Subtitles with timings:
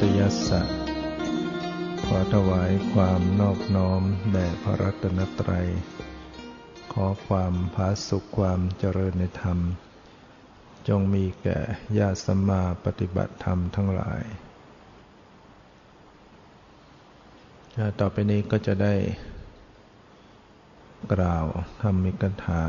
[0.00, 0.62] ตยสะ
[2.06, 4.02] ขอถวายความนอบน้อม
[4.32, 5.68] แด่พระรัตนตรัย
[6.92, 9.58] ขอความพาสุขความเจริญในธรรม
[10.88, 11.58] จงมีแก่
[11.98, 14.22] ญาติสมมาปฏิบัติธรรมทั้งหลาย
[18.00, 18.94] ต่อไปนี้ก็จะได้
[21.12, 21.46] กล่าว
[21.80, 22.62] ธรรมิกถา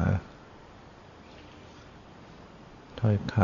[2.99, 3.35] ถ้อยค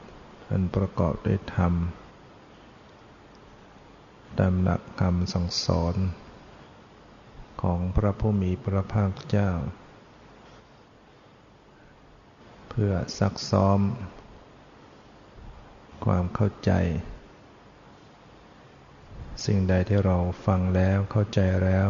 [0.00, 1.74] ำอันประกอบด้วยธรรม
[4.38, 5.96] ตามหลักคำสั่งสอน
[7.62, 9.50] ของพระผู้มีพระภาคเจ้า
[12.68, 13.80] เพื่อซักซ้อม
[16.04, 16.72] ความเข้าใจ
[19.44, 20.16] สิ่งใดที่เรา
[20.46, 21.88] ฟังแล้วเข้าใจแล้ว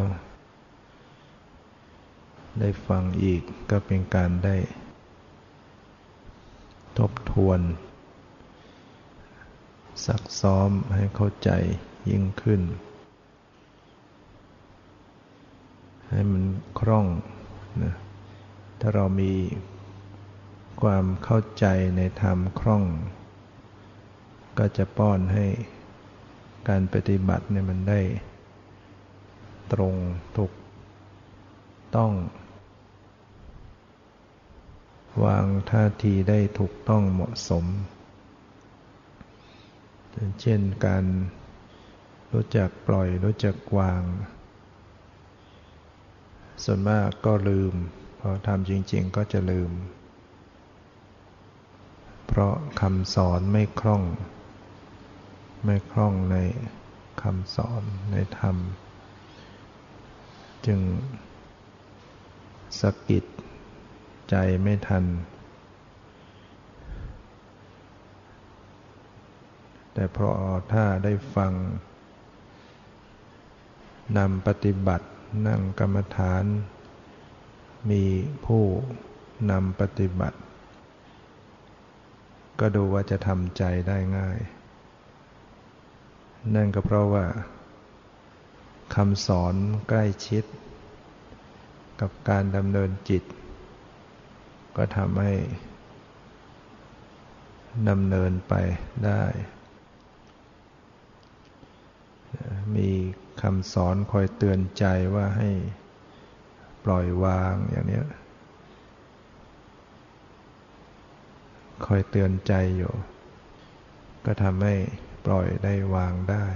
[2.61, 4.57] ได้ฟังอีกก็เป็นการได้
[6.99, 7.61] ทบทวน
[10.07, 11.51] ซักซ้อมให้เข้าใจ
[12.11, 12.61] ยิ่งขึ้น
[16.09, 16.45] ให้มัน
[16.79, 17.07] คล่อง
[17.83, 17.95] นะ
[18.81, 19.33] ถ้าเรามี
[20.83, 22.85] ความเข้าใจในธรรมคล่อง
[24.59, 25.47] ก็จะป้อนให้
[26.69, 28.01] การปฏิบัติเนี่ยมันได้
[29.73, 29.95] ตรง
[30.37, 30.53] ถูก
[31.97, 32.13] ต้อง
[35.25, 37.65] วางท่าทีได้ถูกต้องเหมาะสม
[40.41, 41.05] เช่นการ
[42.33, 44.03] รู้จักปล่อย รู้จักวาง
[46.65, 47.75] ส่วนมากก็ลืม
[48.21, 49.71] พอทำจริง ๆ ก็จะลืม
[52.27, 54.03] เพราะคำสอนไม่คล่อง
[55.65, 56.37] ไม่คล่องใน
[57.23, 57.83] คำสอน
[58.13, 58.57] ในธรรม
[60.67, 60.81] จึง
[62.81, 63.25] สะกิด
[64.31, 65.05] ใจไม่ทัน
[69.95, 70.35] แต่เพราะ
[70.73, 71.53] ถ้าได้ฟัง
[74.19, 75.07] นำปฏิบัติ
[75.47, 76.45] นั่งกรรมฐาน
[77.91, 78.05] มี
[78.47, 78.65] ผู้
[79.51, 80.39] นำปฏิบัติ
[82.61, 84.39] ก็ดูว่าจะทำใจได้ง่าย
[86.55, 87.27] นั่นก็เพราะว่า
[88.95, 89.55] คำสอน
[89.89, 90.45] ใกล้ชิด
[92.01, 93.23] กับการดำเนินจิต
[94.77, 95.33] ก็ทำให้
[97.89, 98.55] ดำเนินไป
[99.07, 99.23] ได้
[102.75, 102.91] มี
[103.41, 104.85] คำสอนคอยเตือนใจ
[105.15, 105.51] ว่าให้
[106.85, 108.03] ปล่อยวางอย่างนี้
[111.87, 112.93] คอยเตือนใจอยู่
[114.25, 114.75] ก็ทำให้
[115.27, 116.47] ปล่อยได้วางได้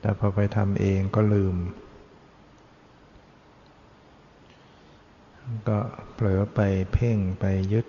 [0.00, 1.56] แต่พอไปทำเองก็ลืม
[5.68, 5.78] ก็
[6.14, 6.60] เผลอไป
[6.92, 7.86] เพ่งไปยึด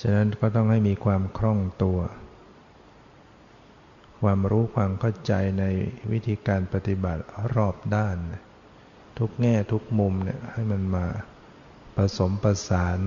[0.00, 1.98] ฉะนั้นก็ต้องให้มีความคล่องตัว
[4.28, 5.64] ความรู้ความเข้าใจใน
[6.12, 7.22] วิธีการปฏิบัติ
[7.54, 8.16] รอบด้าน
[9.18, 11.06] ทุกแง่ทุกมุมเนี่ยให้มันมา
[11.96, 13.00] ผสมประสาน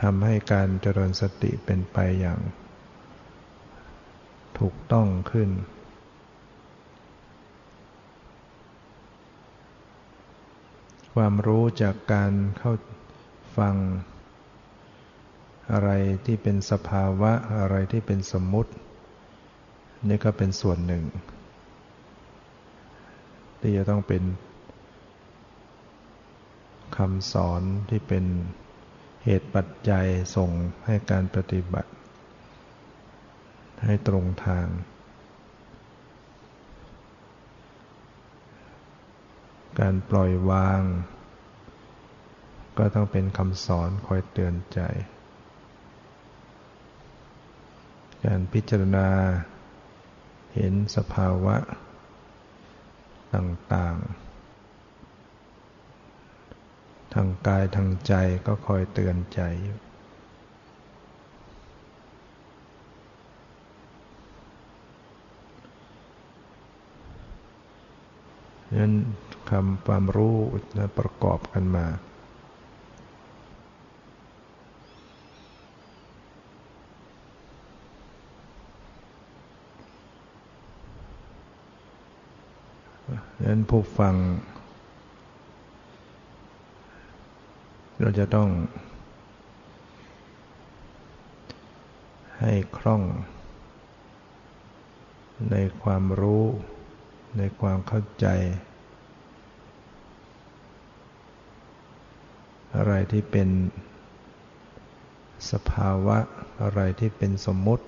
[0.00, 2.40] ทำให้การเจริญสติเป็นไปอย่าง
[4.58, 5.50] ถูกต้องขึ้น
[11.14, 12.72] ความรู้จากการเข้า
[13.58, 13.76] ฟัง
[15.72, 15.90] อะไร
[16.26, 18.72] ที่เป็นสภาวะอะไรที่เป็นสมมุติ
[20.08, 21.04] นี่ก็เป็นส่วนหนึ่ง
[23.60, 24.22] ที่จะต้องเป็น
[26.96, 28.24] คำสอนที่เป็น
[29.24, 30.50] เหตุปัจจัยส่ง
[30.86, 31.90] ให้การปฏิบัติ
[33.84, 34.66] ให้ตรงทาง
[39.80, 40.80] การปล่อยวาง
[42.78, 44.80] ก็ต้องเป็นคำสอนคอยเตือนใจ
[48.24, 49.08] การพิจารณา
[50.54, 51.56] เห็นสภาวะ
[53.34, 58.14] ต่างๆ ทางกายทางใจ
[58.46, 59.78] ก็คอยเตือนใจอยู่
[68.80, 68.94] นั้น
[69.50, 70.36] คำความรู้
[70.98, 71.86] ประกอบกันมา
[83.42, 84.14] ดังนั้นผู้ฟัง
[88.00, 88.48] เราจะต้อง
[92.40, 93.02] ให้คล่อง
[95.50, 96.44] ในความรู้
[97.38, 98.26] ในความเข้าใจ
[102.76, 103.48] อะไรที่เป็น
[105.50, 106.18] สภาวะ
[106.62, 107.84] อะไรที่เป็นสมมุติ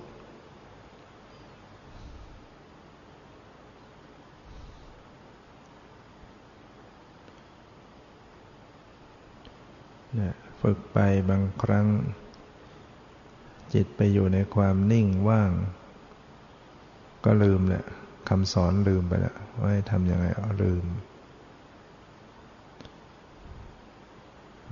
[10.19, 10.99] นะ ฝึกไป
[11.29, 11.87] บางครั้ง
[13.73, 15.51] จิตไปอยู่ในความนิ่งว่าง
[17.25, 17.85] ก็ลืมแหละ
[18.29, 20.25] คำสอนลืมไปแล้วว่าให้ทำยังไง
[20.63, 20.85] ลืม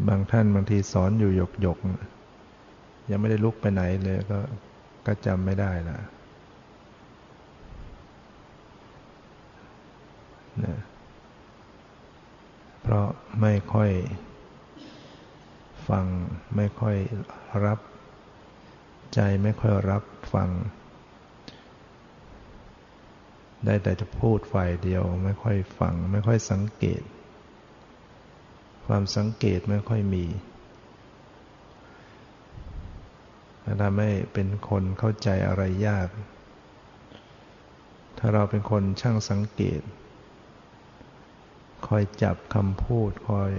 [0.07, 1.77] บางท่านบางทีสอนอยู่หยกหยก
[3.09, 4.39] ยังไม่ได้ลุกไปไหนเลยก็
[5.05, 5.97] ก็จำไม่ได้ละ
[10.63, 10.75] นะ
[12.81, 13.05] เพราะ
[13.41, 13.91] ไม่ค่อย
[15.89, 16.05] ฟัง
[16.55, 16.97] ไม่ค่อย
[17.65, 17.79] รับ
[19.15, 20.49] ใจไม่ค่อยรับฟัง
[23.65, 27.01] ได้แต่จะพูดฝ่ายเดียว ไม่ค่อยฟัง ไม่ค่อยสังเกต
[28.85, 30.25] ความสังเกตไม่ค่อยมี
[33.81, 36.07] ทำให้เป็นคนเข้าใจอะไรยาก
[38.17, 39.81] ถ้าเราเป็นคนช่างสังเกต
[41.87, 43.51] คอยจับคำพูดคอย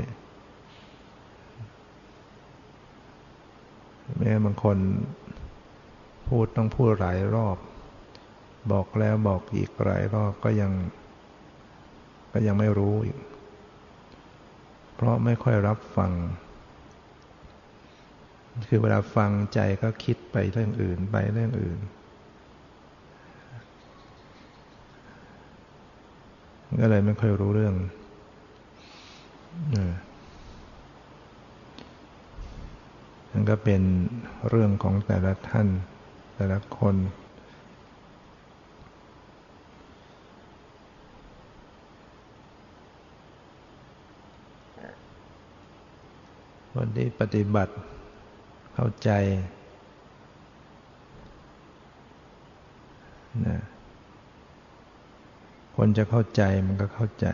[4.25, 4.79] แม้บางคน
[6.29, 7.57] พูดต้องพูดหลายรอบ
[8.73, 10.73] บอกแล้วบอกอีกหลายรอบก็ยัง
[12.33, 13.19] ก็ยังไม่รู้อีก
[14.95, 16.13] เพราะไม่ค่อยรับฟัง
[18.69, 21.79] คือเวลาฟังใจก็คิดไปเรื่องอื่นไปเรื่องอื่น
[26.81, 27.75] ก็เลยไม่ค่อยรู้เรื่อง
[33.33, 33.83] นั่นก็เป็น
[34.49, 35.69] เรื่องของแต่ละท่าน
[36.35, 36.97] แต่ละคน
[46.73, 47.75] คนที่ปฏิบัติ
[48.75, 49.11] เข้าใจ
[53.47, 53.57] นะ
[55.77, 57.27] คนจะเข้าใจมันก็เข้าใจ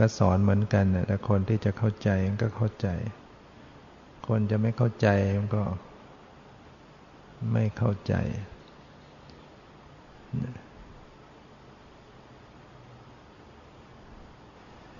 [0.00, 2.10] ก็สอนเหมือนกันนะแต่คนที่จะเข้าใจ
[2.42, 2.88] ก็เข้าใจ
[4.26, 5.62] คนจะไม่เข้าใจมันก็
[7.52, 8.14] ไม่เข้าใจ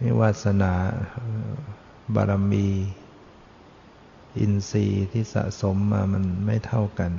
[0.01, 0.73] นี่วาสนา
[2.15, 2.67] บารมี
[4.39, 7.13] อินทรีย์ที่สะสมมามันไม่เท่ากัน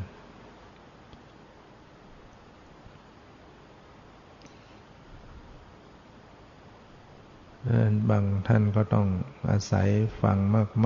[8.10, 9.08] บางท่านก็ต้อง
[9.50, 9.88] อาศัย
[10.22, 10.38] ฟัง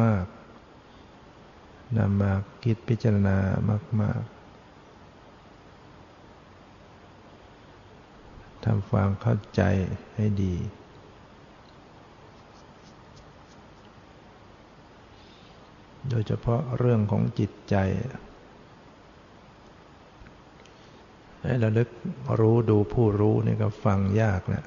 [0.02, 0.26] มาก
[1.12, 2.32] ๆนำมา
[2.64, 3.38] คิดพิจารณา
[4.02, 4.42] มาก ๆ
[8.66, 9.62] ทำความเข้าใจ
[10.16, 10.56] ให้ดี
[16.10, 17.76] โดยเฉพาะเรื่องของจิตใจ
[21.42, 21.90] ให้ระลึก
[22.40, 24.64] รู้ดูผู้รู้นี่ก็ฟังยากนะ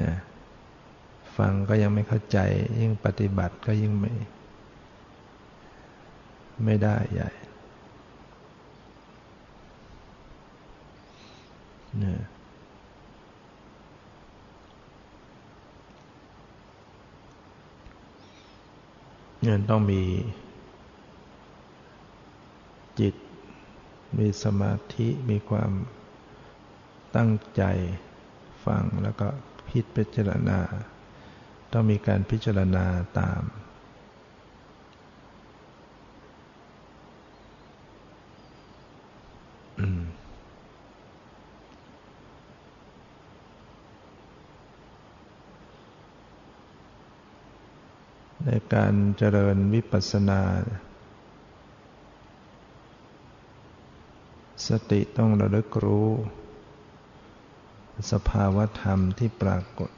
[0.00, 0.12] นะ
[1.36, 2.38] ฟังก็ยังไม่เข้าใจ
[2.80, 4.12] ยิ่งปฏิบัติก็ยิ่งไม่
[6.64, 7.30] ไม่ได้ใหญ่
[11.98, 12.20] เนี่ย
[19.42, 20.02] เงินต้องมี
[23.00, 23.14] จิต
[24.18, 25.70] มีสมาธิ มีความ
[27.16, 27.62] ตั้งใจ
[28.64, 29.28] ฟังแล้วก็
[29.72, 30.60] พิพิจารณา
[31.72, 32.86] ต้องมีการพิจารณา
[33.18, 33.42] ตาม
[48.46, 50.42] ในการเจริญวิปัสสนา
[54.68, 56.08] สติต้องระลึกรู้
[58.10, 59.90] สภาวธรรมที่ปรากฏ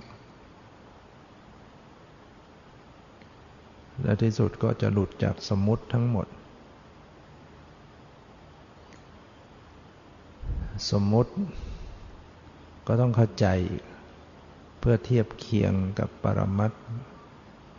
[4.02, 6.26] และที่สุดก็จะหลุดจากสมมติทั้งหมด
[10.90, 11.32] สมมติ
[12.87, 13.46] ก็ต้องเข้าใจ
[14.78, 16.73] เพื่อเทียบเคียงกับปรมัต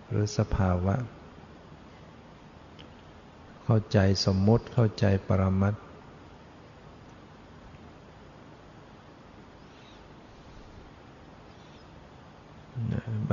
[0.10, 0.96] หรือสภาวะ
[3.66, 5.74] เข้าใจสมมติเข้าใจปรมัต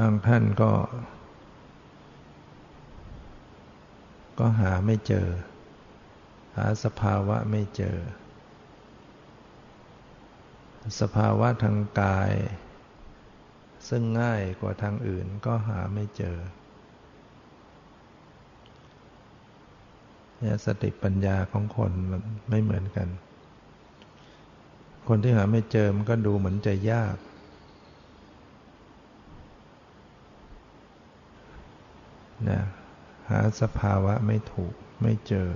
[0.05, 0.73] างท่านก็
[4.39, 5.29] ก็หาไม่เจอ
[6.57, 7.97] หาสภาวะไม่เจอ
[11.01, 12.33] สภาวะทางกาย
[13.89, 16.37] ซึ่งง่ายกว่าทางอื่นก็หาไม่เจอ
[20.39, 23.09] เนี่ยสติปัญญาของคนมันไม่เหมือนกัน
[25.09, 27.17] คนที่หาไม่เจอมันก็ดูเหมือนจะยาก
[32.51, 32.63] นะ
[33.31, 35.49] หาสภาวะไม่ถูกไม่เจอ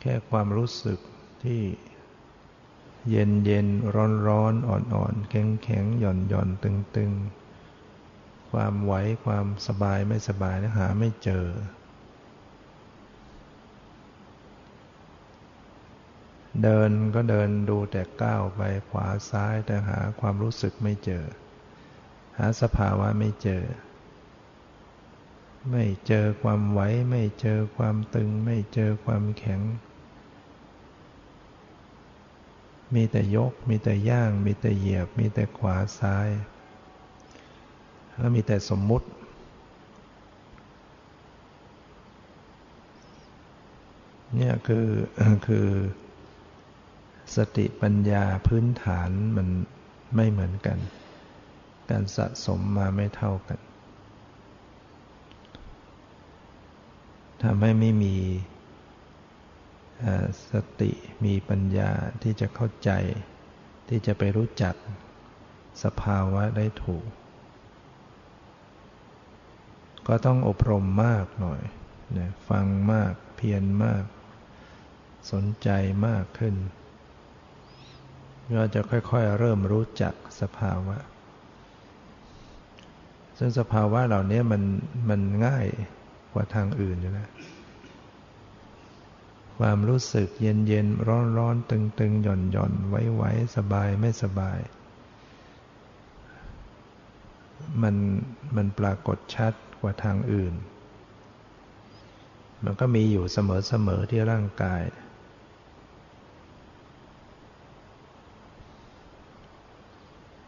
[0.00, 0.98] แค่ความรู้สึก
[1.42, 1.62] ที่
[3.10, 7.12] เย็นเย็นร้อนร้อนอ่อนอ่อนแข็งแข็งหย่อนหย่อนตึงตึง
[8.50, 8.92] ความไหว
[9.24, 11.46] ความสบายไม่สบายนะหาไม่เจอ
[16.62, 21.24] เดินก็เดินดูแต่ก้าวไปขวาซ้ายแต่หาความรู้สึกไม่เจอ
[22.38, 23.62] หาสภาวะไม่เจอ
[25.70, 26.80] ไม่เจอความไหว
[27.10, 29.60] ไม่เจอความตึง ไม่เจอความแข็ง
[32.94, 36.28] มีแต่ยก มีแต่ย่าง มีแต่เหยียบ มีแต่ขวาซ้าย
[38.18, 39.08] แล้วมีแต่สมมุติ
[44.36, 44.86] เนี่ยคือ
[45.46, 45.68] คือ
[47.36, 49.48] สติปัญญาพื้นฐานมัน
[50.16, 50.78] ไม่เหมือนกัน
[51.90, 53.58] การสะสมมาไม่เท่ากัน
[57.42, 58.16] ทำให้ไม่มี
[60.50, 60.92] สติ
[61.24, 61.90] มีปัญญา
[62.22, 62.90] ที่จะเข้าใจ
[63.88, 64.74] ที่จะไปรู้จัก
[65.82, 67.06] สภาวะได้ถูก
[70.08, 71.60] ก็ต้องอบรมมากหน่อย
[72.18, 74.04] นะฟังมากเพียรมาก
[75.32, 75.68] สนใจ
[76.06, 76.54] มากขึ้น
[78.56, 80.96] ก็จะค่อยๆ เริ่มรู้จักสภาวะ
[83.38, 84.62] ซึ่งสภาวะเหล่านี้มัน
[85.08, 85.66] มันง่าย
[86.36, 87.28] ว่าทางอื่นอยู่นะ
[89.58, 94.58] ความรู้สึกเย็นเย็นร้อนร้อนตึงตึงหย่อนหย่อนไว้ไว้สบายไม่สบาย
[97.82, 97.96] มัน
[98.56, 100.54] มันปรากฏชัดกว่าทางอื่น
[102.64, 104.82] มันก็มีอยู่เสมอเสมอที่ร่างกาย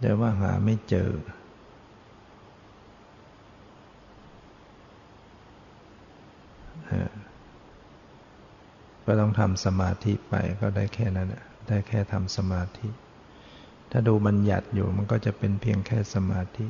[0.00, 1.10] แต่ว่าหาไม่เจอ
[9.04, 11.28] ก็ต้องทำสมาธิไปก็ได้แค่นั้น
[11.68, 12.88] ได้แค่ทำสมาธิ
[13.90, 16.66] ถ้าดูบัญญัติอยู่มันก็จะเป็นเพียงแค่สมาธิ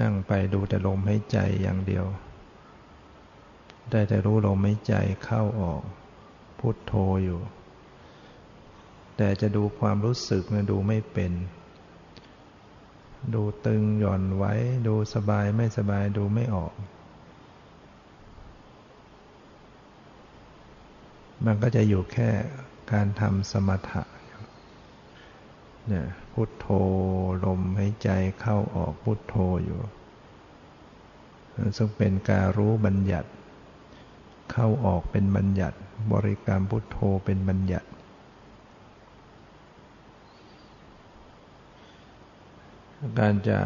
[0.00, 2.06] นั่งไปดูแต่ลมหายใจอย่างเดียว
[3.90, 4.94] ได้แต่รู้ลมหายใจ
[5.24, 5.82] เข้าออก
[6.58, 6.92] พุทโธ
[7.24, 7.40] อยู่
[9.16, 11.32] แต่จะดูความรู้สึกนะดูไม่เป็น
[13.34, 14.54] ดูตึงหย่อนไว้
[14.86, 16.74] ดูสบายไม่สบายดูไม่ออก
[21.46, 22.30] มันก็จะอยู่แค่
[22.92, 24.02] การทำสมถะ
[25.88, 26.66] เนี่ยพุทโธ
[27.44, 28.08] ลมหายใจ
[28.40, 29.34] เข้าออกพุทโธ
[29.64, 29.80] อยู่
[31.76, 33.28] ซึ่งเป็นการรู้บัญญัติ
[34.52, 35.76] เข้าออกเป็นบัญญัติ
[36.12, 37.88] บริกรรมพุทโธเป็นบัญญัติ
[43.18, 43.58] การจะ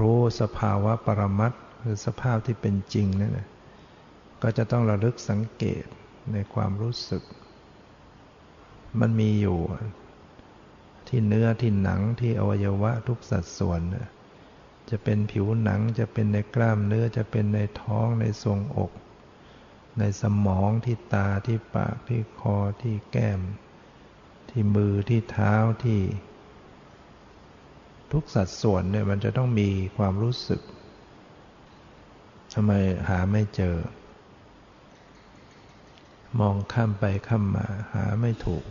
[0.00, 1.52] รู้สภาวะปรมัต
[1.82, 3.48] คือสภาพที่เป็นจริงนั่นละ
[4.42, 5.86] ก็จะต้องระลึกสังเกต
[6.32, 7.22] ในความรู้สึก
[9.00, 9.58] มันมีอยู่
[11.08, 13.80] ที่เนื้อที่หนังที่อวัยวะทุกสัดส่วน
[14.90, 18.92] จะเป็นผิวหนังจะเป็นในกล้ามเนื้อจะเป็นในท้องในทรงอก
[19.98, 23.40] ในสมองที่ตาที่ปากที่คอที่แก้ม
[24.50, 25.54] ที่มือที่เท้า
[25.84, 26.00] ที่
[28.12, 30.60] ทุกสัดส่วนเนี่ยมันจะต้องมีความรู้สึก
[32.54, 32.72] ทำไม
[33.08, 33.76] หาไม่เจอ
[36.40, 38.64] มองข้ามไปข้ามมาหาไม่ถูก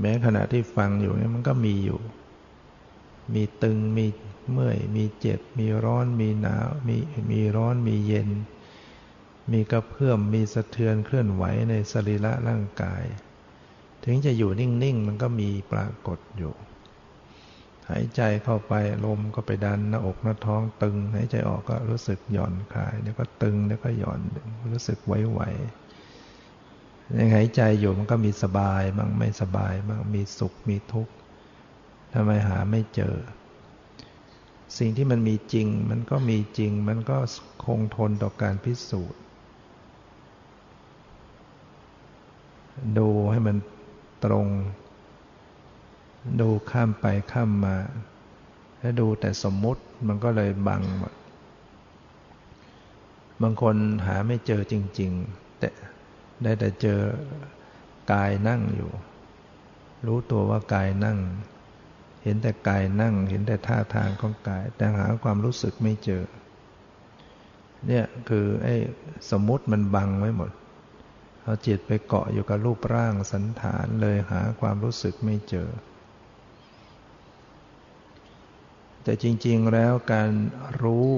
[0.00, 2.00] แม้ขณะที่ฟังอยู่เนี่ยมันก็มีอยู่
[3.34, 4.06] มีตึงมี
[4.52, 6.96] เมื่อย มีเจ็บ มีร้อนมีหนาวมี
[7.30, 8.28] มีร้อนมีเย็น
[9.52, 13.04] มีกระเพื่อมมีสะเทือนเคลื่อนไหวในสรีระร่างกาย
[14.04, 16.54] ถึงจะอยู่นิ่ง ๆ มันก็มีปรากฏอยู่
[17.90, 24.20] หายใจเข้าไปลมก็ไปดันหน้าอกหน้าท้องตึง หายใจออกก็รู้สึกหย่อนคลายเดี๋ยวก็ตึงเดี๋ยวก็หย่อน
[24.72, 31.12] รู้สึกไหวๆยังหายใจอยู่มันก็มีสบายบ้างไม่สบายบ้างมีสุขมีทุกข์
[32.14, 33.16] ทำไมหาไม่เจอ
[34.78, 37.18] สิ่งที่มันมีจริง มันก็มีจริง มันก็
[37.64, 39.20] คงทนต่อการพิสูจน์
[42.98, 43.56] ดูให้มัน
[44.24, 44.46] ตรง
[46.40, 47.76] ดูข้ามไปข้ามมา
[48.80, 51.12] ถ้าดูแต่สมมุติมันก็เลยบังหมด
[53.42, 55.70] บางคนหาไม่เจอจริง ๆ แต่
[56.42, 57.00] ได้แต่เจอ
[58.12, 58.90] กายนั่งอยู่
[60.06, 61.18] รู้ตัวว่ากายนั่ง
[62.22, 66.22] เห็นแต่กายนั่ง เห็นแต่ท่าทางของกาย แต่หาความรู้สึกไม่เจอ
[67.86, 68.74] เนี่ยคือไอ้
[69.30, 70.50] สมมุติมันบังไว้หมด
[71.42, 75.68] เอาจิตไปเกาะอยู่กับรูปร่างสันฐานเลยหาความรู้สึกไม่เจอ
[79.02, 80.30] แต่จริงๆแล้วการ
[80.82, 81.08] รู้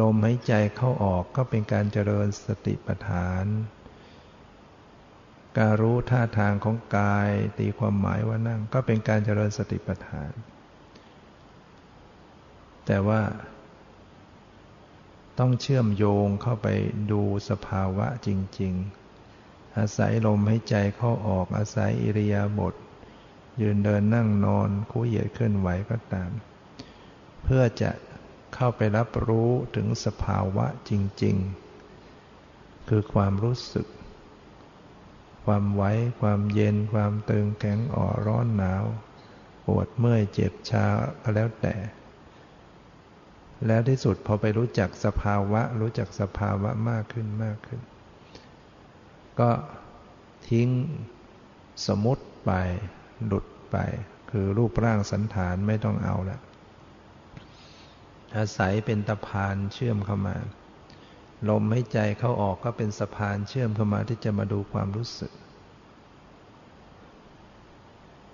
[0.00, 3.44] ลมหายใจเข้าออกก็เป็นการเจริญสติปัฏฐาน
[5.58, 10.32] การรู้ท่าทางของกายตีความหมายว่านั่ง ก็เป็นการเจริญสติปัฏฐาน
[12.86, 13.22] แต่ว่า
[15.38, 16.68] ต้องเชื่อมโยงเข้าไป
[17.10, 18.28] ดูสภาวะจ
[18.60, 18.74] ริง
[19.24, 22.74] ๆ อาศัยลมหายใจเข้าออกอาศัยอิริยาบถ
[23.60, 26.30] ยืนเดินนั่งนอนคู่เหยียดเคลื่อนไหวก็ตาม
[27.44, 27.90] เพื่อจะ
[28.54, 31.36] เข้าไปรับรู้ถึงสภาวะจริง
[32.10, 33.86] ๆ คือความรู้สึก
[35.44, 38.84] ความไว้ ความเย็น ความตึงแข็งอ่อร้อนหนาว
[39.66, 40.86] ปวดเมื่อยเจ็บชา
[41.22, 41.74] ก็แล้วแต่
[43.66, 47.80] แล้วที่สุดพอไปรู้จักสภาวะ รู้จักสภาวะมากขึ้นมากขึ้น
[49.40, 49.50] ก็
[50.48, 50.68] ทิ้ง
[51.86, 52.52] สมมติไป
[53.26, 53.76] หลุดไป
[54.30, 56.40] คือรูปร่างสันฐานไม่ต้องเอาแล้ว
[58.36, 60.36] อาศัยเป็นตะพานเชื่อมเข้ามา
[61.48, 65.32] ลมให้ใจเข้าออกก็เป็นสะพานเชื่อมเข้ามาที่จะมาดูความรู้สึก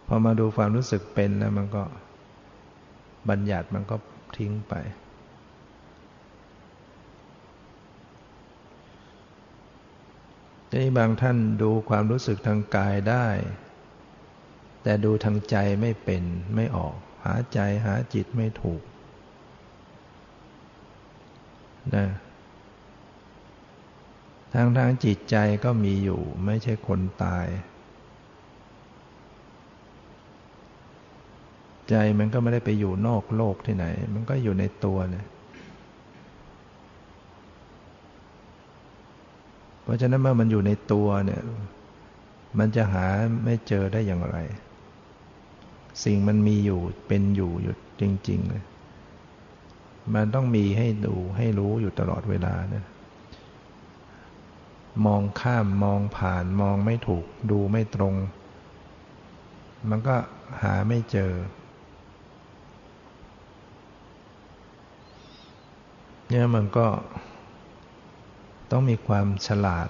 [0.07, 1.85] พอมาดูความรู้สึกเป็นแล้วมันก็
[3.29, 3.97] บัญญัติมันก็
[4.37, 4.75] ทิ้งไป
[10.69, 13.27] ทีนี้บางท่านดูความรู้สึกทางกายได้
[14.83, 16.23] แต่ดูทางใจไม่เป็น
[16.55, 18.83] ไม่ออก หาใจหาจิตไม่ถูก
[21.95, 22.07] นะ
[24.55, 27.47] ทางทางจิตใจก็มีอยู่ ไม่ใช่คนตาย
[31.89, 35.27] ใจมันก็ไม่ได้ไปอยู่นอกโลกที่ไหน มันก็อยู่ในตัวเนี่ย
[39.83, 41.43] เพราะฉะนั้นเมื่อมันอยู่ในตัวเนี่ย
[42.59, 43.07] มันจะหา
[43.45, 44.39] ไม่เจอได้อย่างไร
[46.05, 48.65] สิ่งมันมีอยู่เป็นอยู่อยู่จริง ๆ เลย
[50.15, 52.85] มันต้องมีให้ดูให้รู้อยู่ตลอดเวลานะ
[55.07, 58.15] มองข้ามมองผ่านมองไม่ถูก ดูไม่ตรง
[59.91, 60.17] มันก็
[60.63, 61.33] หาไม่เจอ
[66.29, 66.87] เนี่ยมันก็
[68.71, 69.89] ต้องมีความฉลาด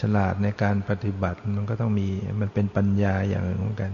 [0.00, 2.08] ฉลาดในการปฏิบัติมันก็ต้องมี
[2.40, 3.92] มันเป็นปัญญาอย่างหนึ่งเหมือนกัน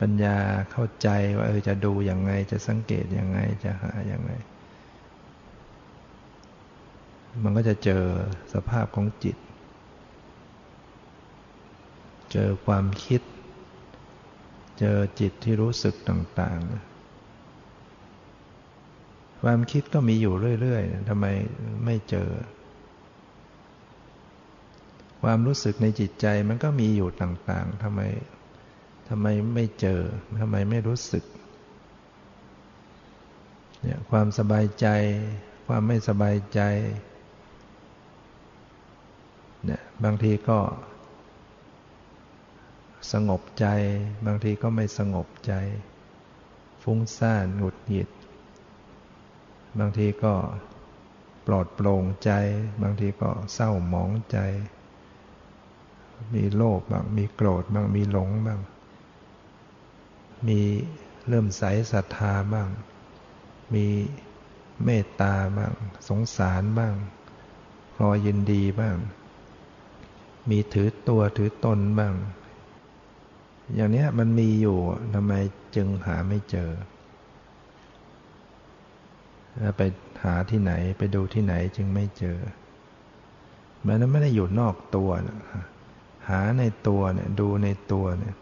[0.00, 0.36] ปัญญา
[0.72, 4.32] เข้าใจว่าเออจะดูอย่างไงจะสังเกตอย่างไงจะหาอย่างไง
[7.42, 8.04] มันก็จะเจอ
[8.52, 9.36] สภาพของจิต
[12.32, 13.20] เจอความคิด
[14.78, 16.94] เจอจิตที่รู้สึกต่างๆ
[19.42, 21.26] ความคิดก็มีอยู่เรื่อยๆทำไม
[21.84, 22.28] ไม่เจอ
[25.22, 28.00] ความรู้สึกในจิตใจมันก็มีอยู่ต่างๆทำไม
[29.08, 30.00] ทำไมไม่เจอ
[30.40, 31.24] ทำไมไม่รู้สึก
[33.82, 34.86] เนี่ยความสบายใจ
[35.66, 36.60] ความไม่สบายใจ
[39.64, 40.58] เนี่ยบางทีก็
[43.12, 43.66] สงบใจ
[44.26, 45.52] บางทีก็ไม่สงบใจ
[46.82, 48.08] ฟุ้งซ่านหงุดหงิด
[49.78, 50.34] บางทีก็
[51.46, 52.30] ปลอดโปร่งใจ
[52.82, 54.38] บางทีก็เศร้าหมองใจ
[56.34, 58.60] มีโลภบ้างมีโกรธบ้างมีหลงบ้าง
[60.48, 60.60] มี
[61.28, 62.68] เริ่มใสศรัทธาบ้าง
[63.74, 63.86] มี
[64.84, 65.72] เมตตาบ้าง
[66.08, 66.94] สงสารบ้าง
[67.96, 68.96] พอยินดีบ้าง
[70.50, 72.14] มีถือตัวถือตนบ้าง
[73.74, 74.78] อย่างนี้มันมีอยู่
[75.14, 75.32] ทำไม
[75.76, 76.70] จึงหาไม่เจอ
[79.76, 79.80] ไป
[80.22, 82.38] หาที่ไหนไปดูที่ไหนจึงไม่เจอ
[83.86, 85.10] มันไม่ได้อยู่นอกตัว
[86.28, 88.34] หาในตัวเนี่ยดูในตัวเนี่ย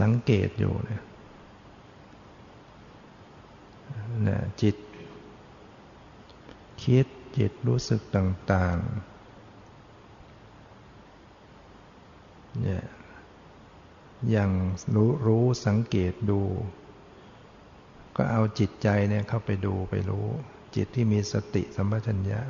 [0.00, 1.02] สังเกตอยู่เนี่ย
[4.28, 4.76] นะจิต
[6.82, 7.06] คิด
[7.38, 9.14] จิตรู้สึกต่างๆ
[12.62, 12.84] เนี่ย
[14.30, 14.50] อย่าง
[14.94, 16.40] รู้รู้สังเกตดู
[18.16, 20.26] ก็เอาจิตใจเนี่ยเข้าไปดูไปรู้
[20.76, 22.40] จิตที่มีสติสัมปชัญญะ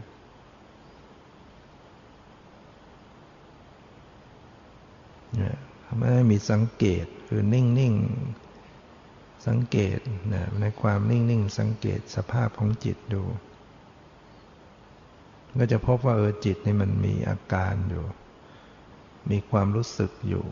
[5.37, 5.57] เนี่ย
[6.05, 7.95] ไม่ได้มีสังเกตคือนิ่งนิ่ง
[9.47, 9.99] สังเกต
[10.33, 13.23] นะในความนิ่งนิ่งสังเกตสภาพของจิตดู
[15.59, 18.05] ก็จะพบว่าเออจิตนี่มันมีอาการอยู่
[19.31, 20.45] มีความรู้สึกอยู่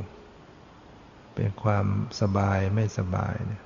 [1.34, 1.86] เป็นความ
[2.20, 3.62] สบายไม่สบายเนี่ย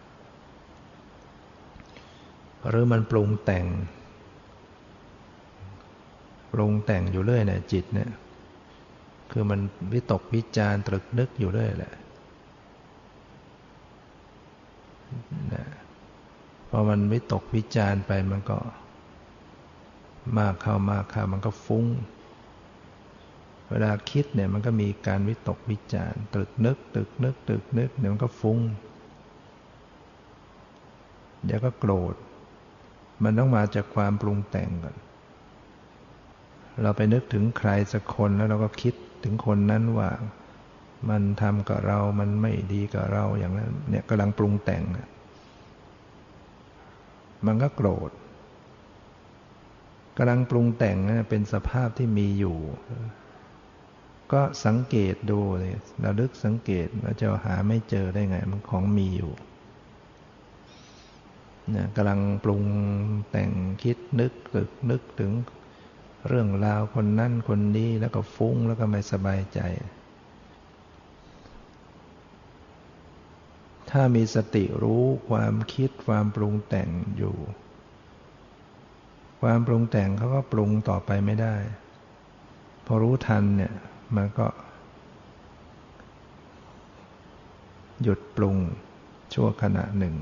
[2.68, 3.66] หรือมันปรุงแต่ง
[6.52, 8.10] ปรุงแต่งอยู่เรื่อยเนี่ยจิตเนี่ย
[9.32, 9.60] คือมัน
[9.92, 11.94] วิตกวิจารตรึกนึกอยู่เรื่อยแหละ
[15.54, 15.66] นะ
[16.70, 18.58] พอมันวิตกวิจารไปมันก็
[20.38, 21.86] มากเข้ามากเข้ามันก็ฟุ้ง
[23.70, 28.58] เวลาคิดเนี่ยมันก็มีการวิตกวิจารตรึกนึกตึกนึกตึกนึกเนี่ยมันก็ฟุ้ง
[31.44, 32.14] เดี๋ยวก็โกรธ
[33.22, 34.96] มันต้องมาจากความปรุงแต่งก่อน
[36.82, 38.94] เราไปนึกถึงใครสักคนแล้วเราก็คิด
[39.26, 40.10] ถึงคนนั้นว่า
[41.10, 45.08] มันทำกับเรา มันไม่ดีกับเราอย่างนั้น เนี่ยกำลังปรุงแต่งนะ
[47.46, 48.10] มันก็โกรธ
[50.18, 52.58] กำลังปรุงแต่งนะเป็นสภาพที่มีอยู่
[54.32, 55.72] ก็สังเกตดูเลย
[56.04, 59.32] ระลึกสังเกตเราจะหาไม่เจอได้ไง มันของมีอยู่
[61.74, 62.64] นะกำลังปรุง
[63.30, 63.50] แต่ง
[63.82, 65.32] คิดนึกตึกนึกถึง
[66.28, 69.60] เรื่องราวคนนั่นคนนี้แล้วก็ฟุ้งแล้วก็ไม่สบายใจ
[73.90, 77.36] ถ้ามีสติรู้ความคิดความปรุงแต่งอยู่
[79.40, 81.54] ความปรุงแต่งเขาก็ปรุงต่อไปไม่ได้
[82.86, 83.74] พอรู้ทันเนี่ย
[84.16, 84.46] มันก็
[88.02, 88.56] หยุดปรุง
[89.34, 90.14] ชั่วขณะหนึ่ง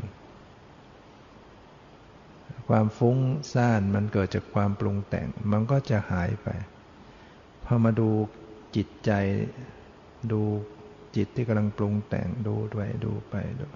[2.68, 3.18] ความฟุ้ง
[3.54, 6.48] ซ่านมันเกิดจากความปรุงแต่ง มันก็จะหายไป
[7.64, 8.08] พอมาดู
[8.76, 9.10] จิตใจ
[10.32, 10.42] ดู
[11.16, 13.66] จิตที่กำลังปรุงแต่งดูด้วยดูไปดู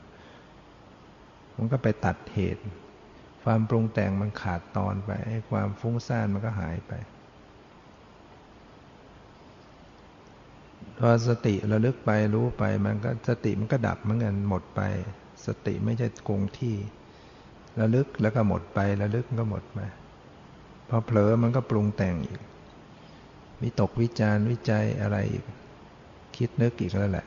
[1.57, 2.63] มันก็ไปตัดเหตุ
[3.45, 5.11] ความปรุงแต่งมันขาดตอนไป
[5.51, 6.93] ความฟุ้งซ่านมันก็หายไป
[10.99, 14.81] พอสติระลึกไปรู้ไปมันก็สติมันก็ดับเหมือนกันหมดไป
[15.47, 16.77] สติไม่ใช่คงที่
[17.81, 19.79] ระลึกแล้วก็หมดไประลึกก็หมดไป
[20.89, 22.41] พอเผลอมันก็ปรุงแต่งอีก
[23.63, 25.45] วิตกวิจารวิจัยอะไรอีก
[26.37, 27.27] คิดนึกอีกแล้วแหละ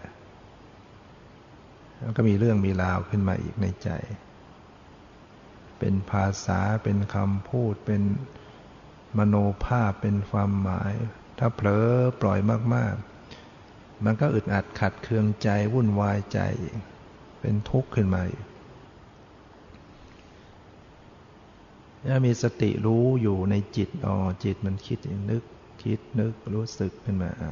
[1.99, 3.89] แล้วก็มีเรื่องมีราวขึ้นมาอีกในใจ
[5.79, 8.01] เป็นภาษาเป็นคำพูดเป็น
[9.17, 9.35] มโน
[9.65, 10.93] ภาพเป็นความหมาย
[11.39, 11.87] ถ้าเผลอ
[12.21, 12.39] ปล่อย
[12.75, 12.95] มาก
[13.49, 16.39] ๆ มันก็อึดอัดขัดเคืองใจวุ่นวายใจ
[17.41, 18.21] เป็นทุกข์ขึ้นมา
[22.07, 25.43] ถ้ามีสติรู้อยู่ในจิตอ๋อจิตมันคิดนึก
[25.83, 27.51] คิดนึกรู้สึกขึ้นมาอ่า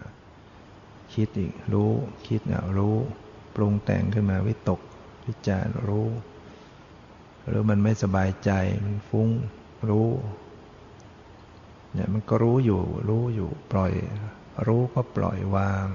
[1.14, 1.92] คิดอีกรู้
[2.28, 2.96] คิดเนี่ยรู้
[3.56, 4.82] ปรุงแต่งขึ้นมาวิตก
[5.26, 6.08] วิจารรู้
[7.48, 8.52] หรือมันไม่สบายใจ
[8.86, 9.30] มันฟุ้ง
[9.90, 10.10] รู้
[11.94, 13.94] เนี่ยมันก็รู้อยู่ รู้อยู่ปล่อย
[14.68, 15.88] รู้ก็ปล่อยวาง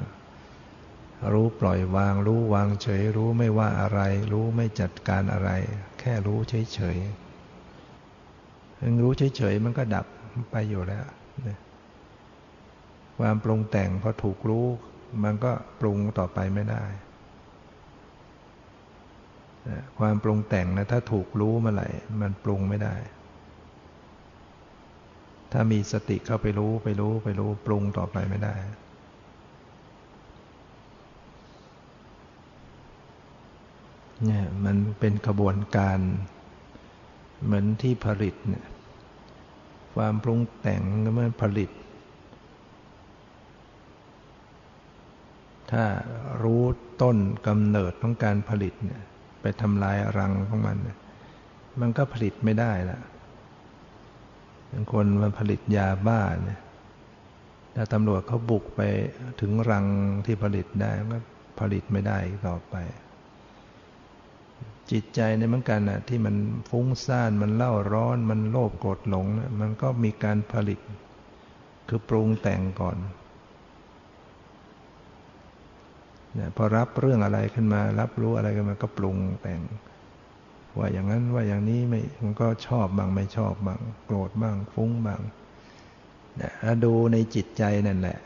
[1.32, 4.00] รู้ปล่อยวาง รู้วางเฉย รู้ไม่ว่าอะไร
[4.32, 5.50] รู้ไม่จัดการอะไร
[5.98, 6.98] แค่รู้เฉยเฉย
[9.02, 10.06] รู้เฉยเฉยมันก็ดับ
[10.52, 11.04] ไปอยู่แล้ว
[13.18, 14.66] ความปรุงแต่งพอถูกรู้
[15.24, 16.84] มันก็ปรุงต่อไปไม่ได้
[19.98, 21.88] ความปรุงแต่งนะถ้าถูกรู้เมื่อไหร่
[22.20, 22.94] มันปรุงไม่ได้
[25.52, 28.54] ถ้ามีสติเข้าไปรู้ไปรู้ไปรู้ปรุงต่อไปไม่ได้
[34.24, 35.98] เนี่ยมันเป็นกระบวนการ
[37.44, 38.64] เหมือนที่ผลิตเนี่ย
[39.94, 40.82] ความปรุงแต่ง
[41.18, 41.70] มันผลิต
[45.70, 45.84] ถ้า
[46.42, 46.62] รู้
[47.02, 49.02] ต้นกำเนิดของการผลิตเนี่ย
[49.40, 50.76] ไปทำลายรังของมัน
[51.80, 53.00] มันก็ผลิตไม่ได้ละ
[54.72, 56.60] บางคนมันผลิตยาบ้าเนี่ย
[57.74, 58.80] ถ้าตำรวจเขาบุกไป
[59.40, 59.86] ถึงรัง
[60.26, 61.18] ที่ผลิตได้ก็
[61.60, 62.76] ผลิตไม่ได้ต่อไป
[64.94, 66.36] จิตใจในเหมือนกันนะที่มัน
[66.70, 69.26] ฟุ้งซ่านมันเล่าร้อน มันโลภโกรธหลง
[69.60, 70.80] มันก็มีการผลิต
[71.88, 72.96] คือปรุงแต่งก่อน
[76.34, 79.60] เนี่ยพอรับเรื่องอะไรขึ้นมา รับรู้อะไรขึ้นมาก็ปรุงแต่ง
[80.78, 85.20] ว่าอย่างนั้นว่าอย่างนี้ไม่มันก็ชอบบ้างไม่ชอบบ้างโกรธบ้างฟุ้งบ้าง
[86.36, 86.52] เนี่ย
[86.84, 88.18] ดูในจิตใจนั่นแหละ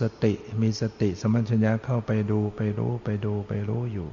[0.00, 4.08] สติมีสติสมัญชัญญาเข้าไปดูไปรู้ไปดูไปรู้อยู่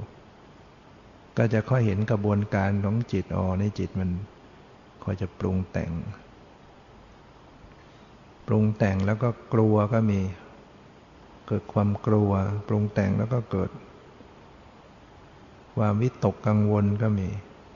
[1.38, 4.10] ก็จะค่อยเห็นกระบวนการของจิตอ๋อในจิตมัน
[5.04, 5.92] ค่อยจะปรุงแต่ง
[8.46, 10.20] ปรุงแต่งแล้วก็กลัวก็มี
[11.48, 12.30] เกิดความกลัว
[12.68, 13.70] ปรุงแต่งแล้วก็เกิด
[15.76, 17.28] ความวิตกกังวลก็มี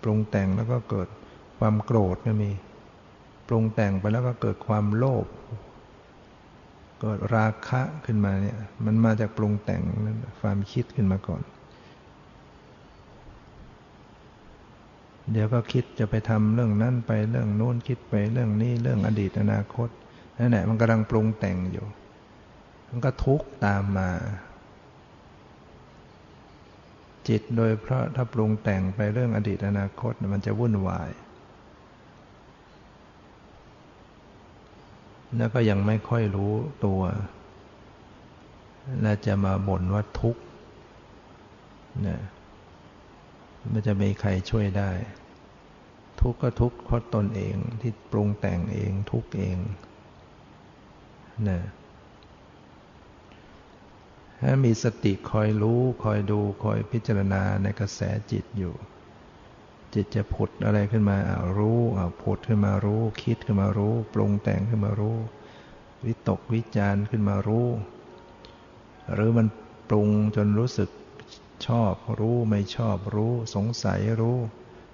[0.03, 1.09] ปรุงแต่งแล้วก็เกิด
[1.59, 2.51] ความโกรธก็มี
[3.48, 5.27] ปรุงแต่งไปแล้วก็เกิดความโลภ
[6.98, 11.42] เก็ราคะขึ้นมาเนี่ย มันมาจากปรุงแต่งนั่นความคิดขึ้นมาก่อน
[15.33, 19.88] เดี๋ยวก็คิดจะไปทำเรื่องนั้นไปเรื่องโน้นคิดไปเรื่องนี้เรื่องอดีตอนาคต
[20.38, 21.87] นั่นแหละมันกำลังปรุงแต่งอยู่
[22.88, 24.11] มันก็ทุกข์ตามมา
[27.29, 31.11] จิตโดยเพราะถ้าปรุงแต่งไปเรื่องอดีตอนาคตมันจะวุ่นวาย
[35.37, 36.53] แล้วก็ยังไม่ค่อยรู้
[36.85, 37.01] ตัว
[39.03, 40.42] และจะมาบ่นว่าทุกข์
[42.03, 42.21] เนี่ย
[43.73, 44.90] มันจะมีใครช่วยได้
[46.20, 49.59] ทุกข์ก็ทุกข์เพราะตนเองที่ปรุงแต่งเองทุกข์เอง
[51.48, 51.62] นี่ย
[54.40, 58.01] ถ้ามีสติคอยรู้คอยดูคอยพิจารณาในกระแส
[58.33, 58.75] จิตอยู่
[59.94, 65.16] จิตจะผุดอะไรขึ้นมาอารู้อาผุดขึ้นมารู้ คิดขึ้นมารู้ ปรุงแต่งขึ้นมารู้
[66.05, 67.68] วิตกวิจารขึ้นมารู้
[69.12, 69.46] หรือมัน
[69.88, 70.90] ปรุงจนรู้สึก
[71.66, 74.38] ชอบรู้ไม่ชอบรู้ สงสัยรู้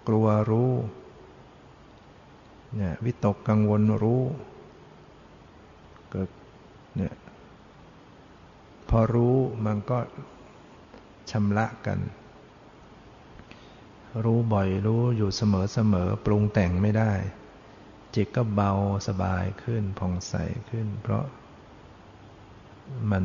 [0.09, 0.71] กลัวรู้
[2.77, 4.23] เนี่ยวิตกกังวลรู้
[6.11, 6.29] เกิด
[6.97, 7.15] เนี่ย
[8.89, 9.99] พอรู้มันก็
[11.31, 11.99] ชำระกัน
[14.25, 17.13] รู้บ่อยรู้อยู่เสมอเสมอปรุงแต่งไม่ได้
[18.15, 18.73] จิตก็เบา
[19.09, 20.35] สบายขึ้นผ่องใส
[20.71, 21.25] ขึ้น เพราะ
[23.11, 23.25] มัน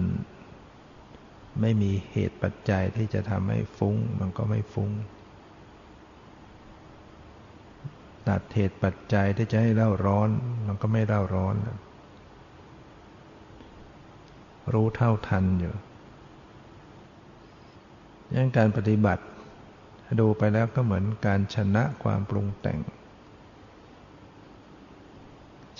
[1.61, 4.89] ไม่มีเหตุปัจจัยที่จะทำให้ฟุ้ง มันก็ไม่ฟุ้ง
[8.29, 10.29] ตัดเหตุปัจจัยที่จะให้เล่าร้อน
[10.67, 11.55] มันก็ไม่เล่าร้อน
[14.73, 15.73] รู้เท่าทันอยู่
[18.35, 19.23] ยังการปฏิบัติ
[20.19, 22.79] ดูไปแล้วก็เหมือนการชนะความปรุงแต่ง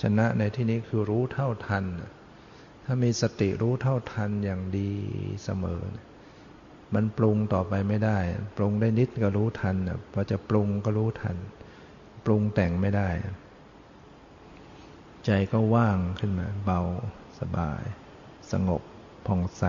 [0.02, 1.84] ชนะในที่นี้คือรู้เท่าทัน
[2.84, 4.92] ถ้ามีสติรู้เท่าทันอย่างดี
[5.44, 5.82] เสมอ
[6.94, 8.18] มันปรุงต่อไปไม่ได้
[8.56, 9.76] ปรุงได้นิดก็รู้ทัน
[10.12, 11.36] พอจะปรุงก็รู้ทัน
[12.24, 13.08] ปรุงแต่งไม่ได้
[15.24, 16.80] ใจก็ว่างขึ้นมา เบา
[17.38, 17.82] สบาย
[18.52, 18.82] สงบ
[19.26, 19.64] ผ่องใส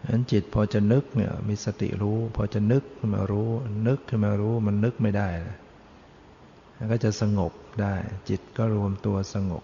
[0.00, 3.48] ฉะนั้นจิตพอจะนึกเนี่ยมีสติรู้ พอจะนึกขึ้นมารู้
[3.88, 5.28] นึกขึ้นมารู้มันนึกไม่ได้
[6.76, 7.94] แล้วก็จะสงบได้
[8.28, 9.62] จิตก็รวมตัวสงบ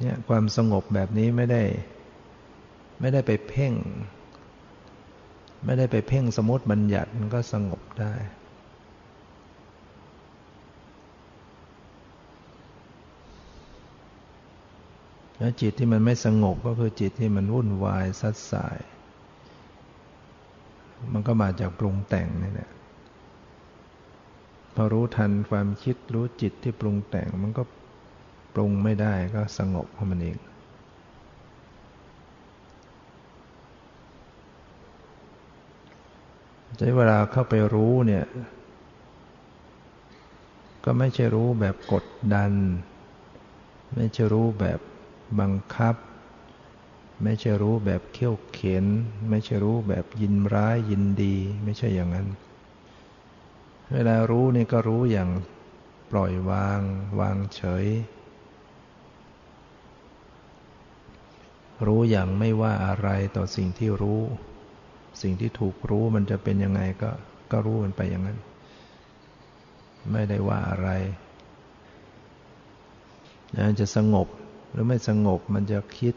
[0.00, 1.62] เนี่ยความสงบแบบนี้ไม่ได้
[3.00, 3.74] ไม่ได้ไปเพ่ง
[5.64, 8.14] ไม่ได้ไปเพ่งสมมติบัญญัติมันก็สงบได้
[15.38, 18.78] แล้วจิตที่มันไม่สงบก็คือจิตที่มันวุ่นวายซัดสาย
[21.12, 22.70] มันก็มาจากปรุงแต่งนี่แหละ
[24.74, 27.62] พอรู้ทันความคิดรู้จิตที่ปรุงแต่งมันก็
[28.54, 30.36] ปรุงไม่ได้ก็สงบของมันเอง
[36.80, 38.24] ใช้เวลาเข้าไปรู้เนี่ย
[40.84, 42.52] ก็ไม่ใช่รู้แบบกดดัน
[43.94, 44.80] ไม่ใช่รู้แบบ
[45.40, 45.94] บังคับ
[47.22, 48.86] ไม่ใช่รู้แบบเขี้ยวเข็น
[49.30, 52.28] ไม่ใช่รู้แบบยินร้ายยินดี ไม่ใช่อย่างนั้น
[53.92, 55.30] เวลารู้นี่ก็รู้อย่าง
[56.10, 56.80] ปล่อยวาง
[57.20, 57.86] วางเฉย
[61.86, 64.22] รู้อย่างไม่ว่าอะไรต่อสิ่งที่รู้
[65.22, 67.10] สิ่งที่ถูกรู้มันจะเป็นยังไงก็
[67.52, 68.38] ก็รู้มันไปอย่างนั้น
[70.12, 70.90] ไม่ได้ว่าอะไร
[73.80, 74.28] จะสงบ
[74.72, 76.14] หรือไม่สงบมันจะคิด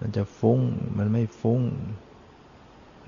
[0.00, 0.60] มันจะฟุ้ง
[0.98, 1.62] มันไม่ฟุ้ง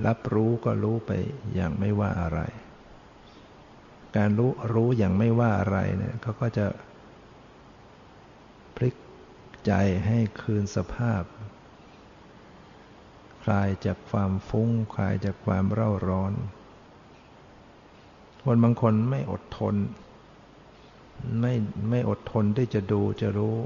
[0.06, 1.10] รับรู้ก็รู้ไป
[1.54, 2.40] อย่างไม่ว่าอะไร
[4.16, 6.66] การรู้รู้อย่างไม่ว่าอะไรเนี่ยเขาก็จะ
[8.76, 8.94] พลิก
[9.66, 9.72] ใจ
[10.06, 11.22] ให้คืนสภาพ
[13.44, 16.32] คลายจากความฟุ้ง คลายจากความเร่าร้อน
[18.44, 19.74] คนบางคนไม่อดทน
[21.40, 21.54] ไม่
[21.90, 23.56] ไม่อดทนที่จะดูจะรู้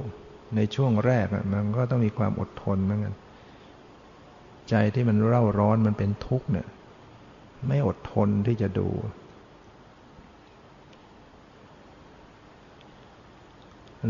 [0.57, 3.15] ในช่วงแรกมันก็ต้องมีความอดทนเหมือนกัน
[4.69, 6.69] ใจที่มันเร่าร้อนมันเป็นทุกข์เนี่ย
[7.69, 8.89] ไม่อดทนที่จะดู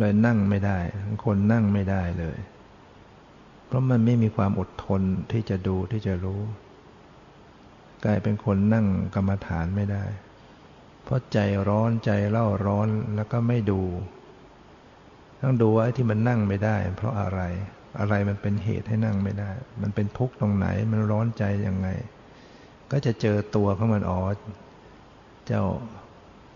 [0.01, 0.79] เลยนั่งไม่ได้
[1.25, 2.39] คนนั่งไม่ได้เลย
[3.69, 5.03] เพราะมันไม่มีความอดทน
[5.33, 6.41] ที่จะดูที่จะรู้
[8.05, 10.05] กลายเป็นคนนั่งกรรมฐานไม่ได้
[11.05, 13.83] เพราะใจร้อนใจเล่าร้อนแล้วก็ไม่ดู
[15.43, 17.41] ต้องดูว่าที่มันนั่งไม่ได้ เพราะอะไร
[17.99, 19.51] อะไรมันเป็นเหตุให้นั่งไม่ได้
[19.83, 21.89] มันเป็นทุกข์ตรงไหนมันร้อนใจยังไง
[22.91, 24.21] ก็จะเจอตัวของมันอ๋อ
[25.47, 25.63] เจ้า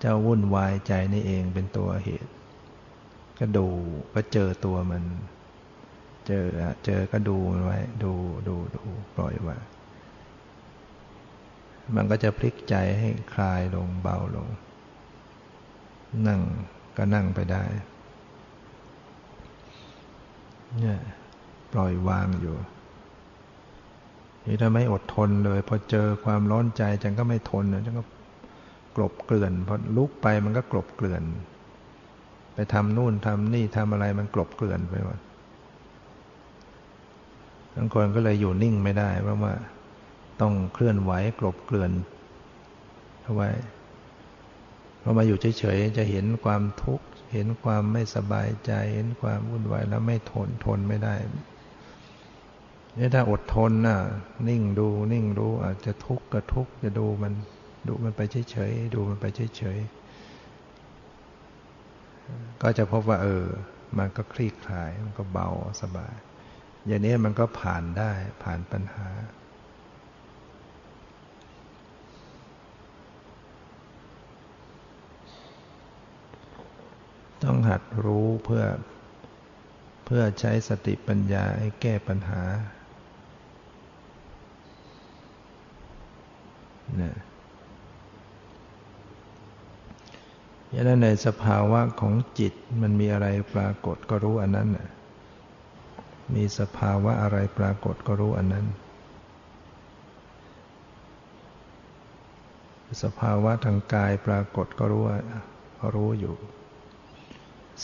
[0.01, 2.31] เจ้าวุ่นวายใจนี่เองเป็นตัวเหตุ
[3.39, 3.67] ก็ดู
[4.15, 5.03] ก็เจอตัวมัน
[6.27, 6.45] เจอ
[6.85, 8.13] เจอก็ดูไว้ ดู
[8.49, 8.83] ดูดู
[9.17, 9.63] ปล่อยวาง
[11.95, 14.49] มันก็จะพลิกใจให้คลายลงเบาลง
[16.27, 16.41] นั่ง
[16.97, 17.65] ก็นั่งไปได้
[20.81, 21.01] เนี่ย
[21.73, 22.57] ปล่อยวางอยู่
[24.47, 28.05] นี่ถ้าไม่อดทนเลย พอเจอความร้อนใจจังก็ไม่ทนจังก็
[28.97, 31.23] กลบเกลื่อนพอลุกไปมันก็กลบเกลื่อน
[32.55, 35.19] ไปทำนู่นทำนี่ทำอะไรมันกลบเกลื่อนไปหมด
[37.75, 39.55] บางคนก็เลยอยู่นิ่งไม่ได้ เพราะว่า
[40.41, 41.93] ต้องเคลื่อนไหวกลบเกลื่อน
[43.23, 43.51] เอาไว้
[45.03, 51.15] พอมาอยู่เฉยๆจะเห็นความทุกข์ เห็นความไม่สบายใจ เห็นความวุ่นวายแล้วไม่ทนทนไม่ได้
[52.99, 53.99] นี่ถ้าอดทนน่ะ
[54.49, 57.33] นิ่งดูนิ่งรู้อาจจะทุกข์ก็ทุกข์จะดูมัน
[57.87, 59.25] ดูมันไปเฉยๆดูมันไป
[59.57, 60.03] เฉยๆ
[62.63, 63.45] ก็จะพบว่าเออ
[63.99, 65.49] มันก็คลี่คลายมันก็เบา
[65.83, 66.15] สบาย
[66.87, 69.09] อย่างนี้มันก็ผ่านได้ผ่านปัญหา
[77.43, 78.65] ต้องหัดรู้เพื่อ
[80.05, 82.43] เพื่อใช้สติปัญญาให้แก้ปัญหา
[86.97, 87.17] เนี่ย
[90.75, 94.89] ยันในสภาวะของจิตมันมีอะไรปรากฏก็รู้อันนั้นน่ะ
[96.35, 98.67] มีสภาวะอะไรปรากฏก็รู้อันนั้น
[103.03, 105.19] สภาวะทางกายปรากฏก็รู้ว่า
[105.95, 106.37] รู้อยู่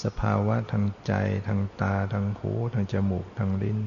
[0.02, 1.12] สภาวะทางใจ
[1.46, 3.78] ทางตาทางหูทางจมูกทางลิ้น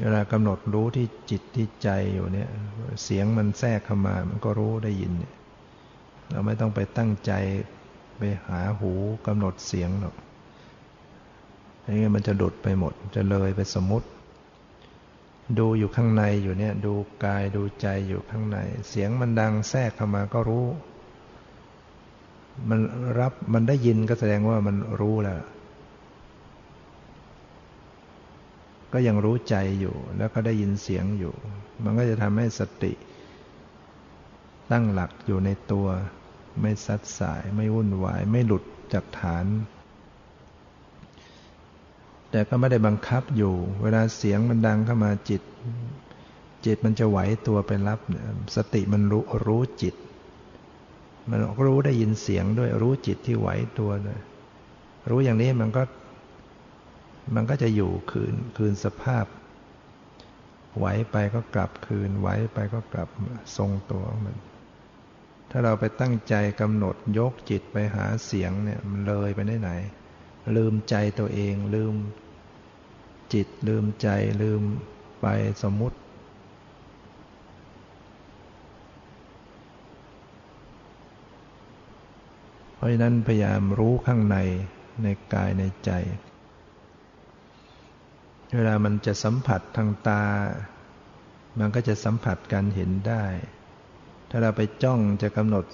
[0.00, 2.50] เวลากำหนดรู้ที่จิตที่ใจอยู่เนี่ย
[3.02, 5.34] เสียงมันแทรกเข้ามามันก็รู้ได้ยินเนี่ย
[6.30, 7.32] เราไม่ต้องไปตั้งใจ
[8.18, 8.92] ไปหาหู
[9.26, 10.14] กำหนดเสียงหรอก
[11.82, 14.06] อย่างนี้มันจะดุดไปหมด จะเลยไปสมมติ
[15.58, 20.66] ดูอยู่ข้างในอยู่เนี่ย ดูกายดูใจอยู่ข้างใน เสียงมันดังแทรกเข้ามาก็รู้
[22.68, 22.80] มัน
[23.18, 25.40] รับมันได้ยินก็แสดงว่ามันรู้แล้ว
[28.92, 31.34] ก็ยังรู้ใจอยู่ แล้วก็ได้ยินเสียงอยู่
[31.84, 32.92] มันก็จะทำให้สติ
[34.70, 35.86] ตั้งหลักอยู่ในตัว
[36.60, 39.44] ไม่ซัดสายไม่วุ่นวาย ไม่หลุดจากฐาน
[42.32, 45.42] แต่ก็ไม่ได้บังคับอยู่ เวลาเสียงมันดังเข้ามาจิต
[46.66, 48.00] จิตมันจะไหวตัวไปรับ
[48.56, 49.94] สติมันรู้รู้จิต
[51.30, 54.20] มันรู้ได้ยินเสียงด้วยรู้จิตที่ไหวตัวเลย
[55.10, 55.82] รู้อย่างนี้มันก็
[57.34, 59.24] มันก็จะอยู่คืนคืนสภาพ
[60.78, 63.08] ไหวไปก็กลับคืน ไหวไปก็กลับ
[63.56, 64.36] ทรงตัวมัน
[65.50, 69.70] ถ้าเราไปตั้งใจกำหนดยกจิตไปหาเสียงเนี่ยมันเลยไปได้ไหน
[70.56, 71.94] ลืมใจตัวเองลืม
[73.32, 74.08] จิตลืมใจ
[74.42, 74.62] ลืม
[75.20, 75.26] ไป
[75.62, 75.98] สมมุติ
[82.74, 84.36] เพราะฉะนั้นพยายามรู้ข้างใน
[85.02, 85.90] ในกายในใจ
[88.56, 90.24] เวลามันจะสัมผัสทางตา
[91.58, 93.24] มันก็จะสัมผัสการเห็นได้
[94.30, 95.64] ถ้าเราไปจ้องจะกำหนด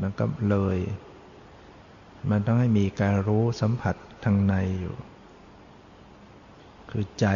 [0.00, 0.78] มันก็เลย
[2.30, 4.96] มันต้องให้มีการรู้สัมผัสทางในอยู่
[6.90, 7.26] คือใจ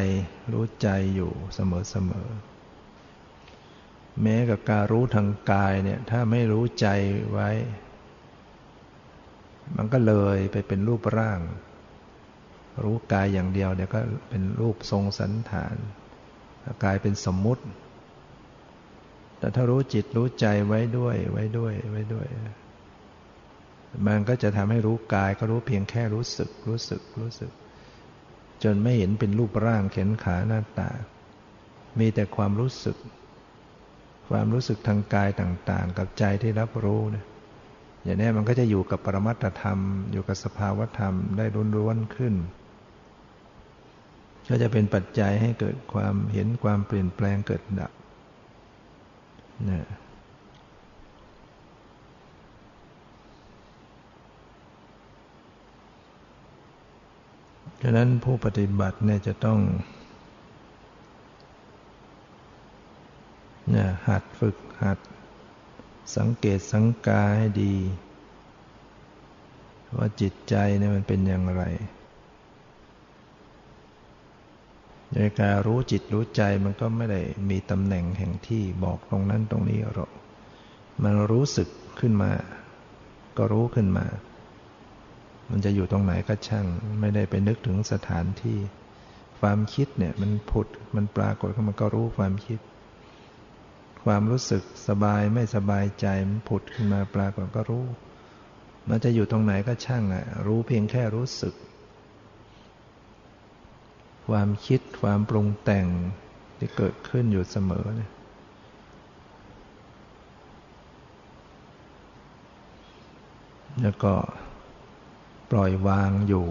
[0.53, 6.89] รู้ใจอยู่เสมอๆแม้กับการรู้ทางกายเนี่ยถ้าไม่รู้ใจ
[7.33, 7.51] ไว้
[9.77, 11.41] มันก็เลยไปเป็นรูปร่าง
[12.85, 15.77] รู้กายอย่างเดียวเดี๋ยวก็เป็นรูปทรงสันฐาน
[16.85, 17.65] กายเป็นสมมุติ
[19.39, 22.27] แต่ถ้ารู้จิตรู้ใจไว้ด้วยไว้ด้วยไว้ด้วย
[24.07, 27.53] มันก็จะทำให้รู้กายก็รู้เพียงแค่รู้สึกรู้สึกรู้สึก
[28.65, 30.91] จนไม่เห็นเป็นรูปร่างเข็นขาหน้าตา
[31.99, 32.97] มีแต่ความรู้สึก
[34.29, 37.25] ความรู้สึกทางกายต่างๆ กับใจที่รับรู้เนี่ย
[38.05, 39.79] อย่างนี้มันก็จะอยู่กับปรมัตธรรม
[40.13, 41.63] อยู่กับสภาวธรรมได้รุ
[41.97, 42.35] นๆขึ้น
[44.49, 47.93] ก็จะเป็นปัจจัยให้เกิดความเห็นความเปลี่ยนแปลงเกิดดับ
[49.71, 49.83] นะ
[57.85, 59.59] ฉะนั้นผู้ปฏิบัติเนี่ยจะต้อง
[63.71, 64.99] เนี่ยหัดฝึกหัด
[66.17, 67.75] สังเกตสังกาให้ดี
[69.97, 71.63] ว่าจิตใจเนี่ยมันเป็นอย่างไร
[75.15, 77.21] ในการรู้จิตรู้ใจมันก็ไม่ได้
[77.51, 80.11] มีตำแหน่งแห่งที่บอกตรงนั้นตรงนี้หรอก
[81.03, 81.69] มันรู้สึก
[82.01, 82.31] ขึ้นมา
[83.37, 84.05] ก็รู้ขึ้นมา
[85.53, 86.67] มันจะอยู่ตรงไหนก็ช่าง
[87.01, 88.59] ไม่ได้ไปนึกถึงสถานที่
[89.41, 92.59] ความคิดเนี่ยมันผุดมันปรากฏขึ้นมาก็รู้ความคิด
[94.05, 97.85] ความรู้สึกสบายไม่สบายใจมันผุดขึ้นมาปรากฏก็รู้
[98.89, 101.55] มันจะอยู่ตรงไหนก็ช่างอะรู้เพียงแค่รู้สึก
[104.29, 105.87] ความคิดความปรุงแต่ง
[106.59, 108.11] ที่เกิดขึ้นอยู่เสมอเนี่ย
[113.83, 114.13] แล้วก็
[115.53, 116.49] ปล่อยวางอยู่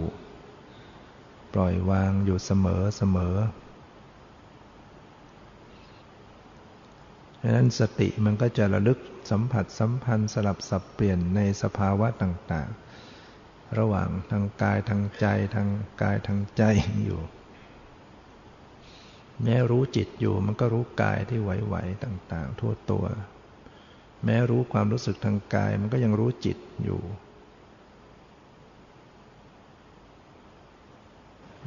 [1.54, 3.36] ปล่อยวางอยู่เสมอเสมอ
[7.40, 8.98] ดังนั้นสติมันก็จะระลึก
[9.30, 12.68] สัมผัสสัมพันธ์สลับสับเปลี่ยนในสภาวะต่าง
[13.22, 15.68] ๆ ระหว่างทางกายทางใจทาง
[16.02, 16.62] กายทางใจ
[17.04, 17.20] อยู่
[19.42, 23.04] แม้รู้จิตอยู่มันก็รู้กายที่ไหวๆต่าง ๆ ทั่วตัว
[24.24, 27.00] แม้รู้ความรู้สึกทางกายมันก็ยังรู้จิตอยู่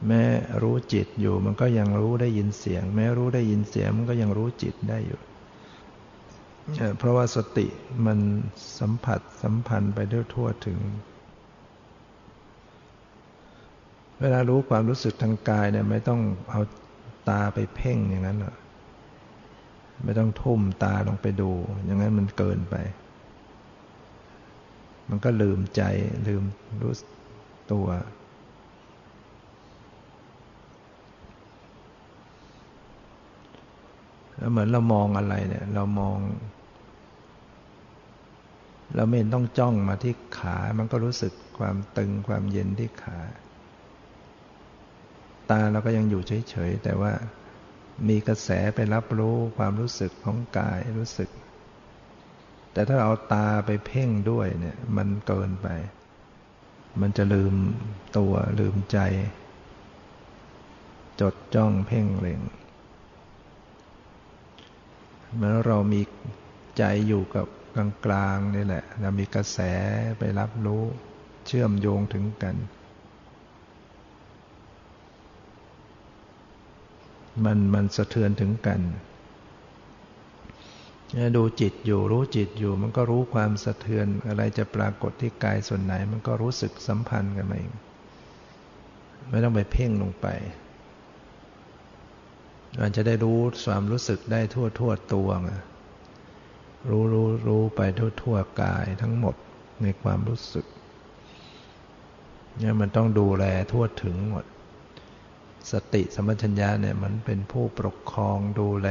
[0.08, 0.24] แม้
[0.62, 5.20] รู้จิตอยู่มันก็ยังรู้ได้ยินเสียง แม้รู้ได้ยินเสียงมันก็ยังรู้จิตได้อยู่
[6.98, 7.68] เพราะว่าสติ
[8.06, 8.20] มัน
[8.80, 10.80] สัมผัสสัมพันธ์ไปด้วยทั่วถึง
[14.22, 16.22] เวลารู้ความรู้สึกทางกายเนี่ยไม่ต้อง
[16.52, 16.62] เอา
[17.30, 18.56] ตาไปเพ่งอย่างนั้นหรอก
[20.04, 21.52] ไม่ต้องทุ่มตาลงไปดู
[21.86, 22.76] อย่างนั้นมันเกินไป
[25.10, 25.82] มันก็ลืมใจ
[26.28, 26.44] ลืม
[26.82, 26.94] รู้
[27.72, 27.88] ตัว
[34.38, 36.18] แล้วเหมือนเรามองอะไรเนี่ย เรามอง
[38.96, 43.20] เราไม่ต้องจ้องมาที่ขา มันก็รู้สึกความตึงความเย็นที่ขา
[45.50, 47.14] ตาเราก็ยังอยู่เฉยๆแต่ว่า
[48.08, 51.30] มีกระแสไปรับรู้ความรู้สึกของกายรู้สึก
[52.74, 55.68] แต่ถ้าเอาตาไปเพ่งด้วยเนี่ย มันเกินไป
[57.02, 57.54] มันจะลืม
[58.18, 59.00] ตัวลืมใจ
[61.22, 62.40] จดจ้องเพ่งเล็ง
[65.38, 66.02] เมื่อเรามี
[66.78, 67.48] ใจอยู่กับ
[68.06, 69.60] กลางๆนี่แหละเรามีกระแส
[70.20, 70.84] ไปรับรู้
[71.48, 72.56] เชื่อมโยงถึงกัน
[77.46, 78.82] มันมันสะเทือนถึงกัน
[81.38, 87.72] ดูจิตอยู่รู้จิตอยู่ มันก็รู้ความสะเทือน อะไรจะปรากฏที่กายส่วนไหน มันก็รู้สึกสัมพันธ์กันมาเอง
[89.30, 90.28] ไม่ต้องไปเพ่งลงไป
[92.82, 95.30] มันจะได้รู้ความรู้สึกได้ทั่วทั่วตัว
[96.90, 99.36] รู้รู้รู้ไปทั่วทั่วกายทั้งหมด
[99.82, 100.66] ในความรู้สึก
[102.58, 104.46] เนี่ยมันต้องดูแลทั่วถึงหมด
[105.72, 108.90] สติสมัชัญญาเนี่ยมันเป็นผู้ปกครองดูแล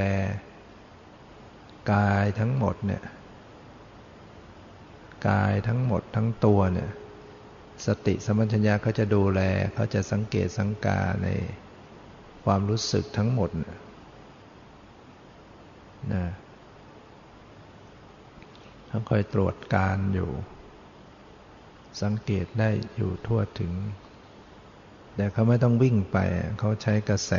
[1.92, 3.02] กายทั้งหมดเนี่ย
[5.28, 6.90] กายทั้งหมดทั้งตัวเนี่ย
[7.86, 9.40] สติสมัชัญญาเขาจะดูแล
[9.74, 11.28] เขาจะสังเกตสังกาใน
[12.44, 13.50] ความรู้สึกทั้งหมด
[16.14, 16.26] นะ
[18.88, 20.30] เขาคอยตรวจการอยู่
[22.02, 23.72] สังเกตได้อยู่ทั่วถึง
[25.16, 26.18] แต่เขาไม่ต้องวิ่งไป
[26.58, 27.32] เขาใช้กระแส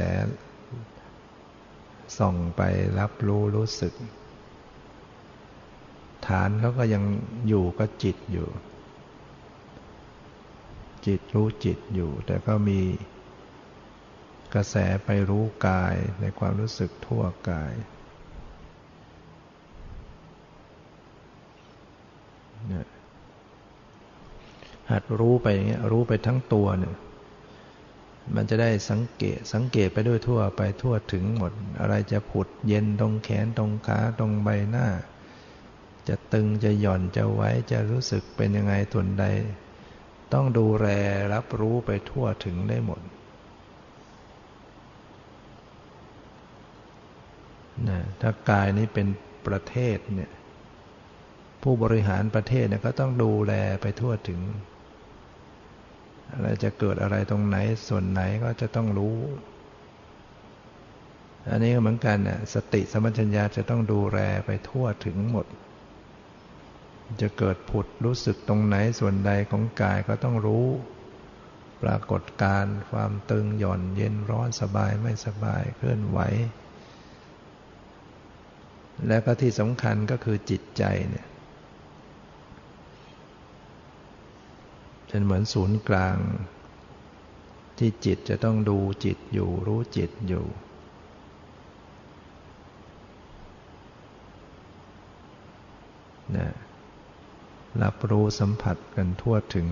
[2.18, 2.62] ส่องไป
[3.00, 3.94] รับรู้รู้สึก
[6.28, 7.04] ฐานเขาก็ยัง
[7.48, 8.48] อยู่ก็จิตอยู่
[11.08, 12.80] จิตรู้จิตอยู่ แต่ก็มี
[14.56, 14.76] กระแส
[15.06, 17.74] ไปรู้กายในความรู้สึกทั่วกาย
[24.92, 26.96] หัดรู้ไปอย่างเงี้ยรู้ไปทั้งตัวเนี่ย
[28.36, 34.88] มันจะได้สังเกตสังเกตไปด้วยทั่วไปทั่วถึงหมด อะไรจะผุดเย็นตรงแขนตรงขาตรงใบหน้า
[36.08, 39.26] จะตึงจะหย่อนจะไว้จะรู้สึกเป็นยังไงส่วนใด
[40.34, 40.88] ต้องดูแล
[41.34, 43.02] รับรู้ไปทั่วถึงได้หมด
[47.90, 49.08] นะถ้ากายนี้เป็น
[49.48, 50.32] ประเทศเนี่ย
[51.64, 54.42] ผู้บริหารประเทศเนี่ยก็ต้องดูแลไปทั่วถึง
[56.34, 57.58] อะไรจะเกิดอะไรตรงไหน
[57.88, 59.18] ส่วนไหนก็จะต้องรู้
[61.50, 65.46] อันนี้ก็เหมือนกันน่ะสติสมัชัญญาจะต้องดูแลไปทั่วถึงหมด
[67.22, 70.68] จะเกิดผุดรู้สึกตรงไหนส่วนใดของกายก็ต้องรู้
[71.84, 76.20] ปรากฏการความตึงหย่อนเย็นร้อนสบายไม่สบายเคลื่อนไหว
[79.08, 81.28] และก็ที่สำคัญก็คือจิตใจเนี่ย
[85.08, 86.18] เป็นเหมือนศูนย์กลาง
[87.78, 90.46] ที่จิตจะต้องดูจิตอยู่รู้จิตอยู่
[96.38, 96.50] นะ
[97.84, 99.68] รับรู้สัมผัสกันทั่วถึง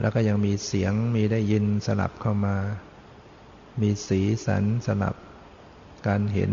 [0.00, 2.56] แล้วก็ยังมีเสียงมีได้ยินสลับเข้ามา
[3.80, 5.16] มีสีสันสลับ
[6.06, 6.52] การเห็น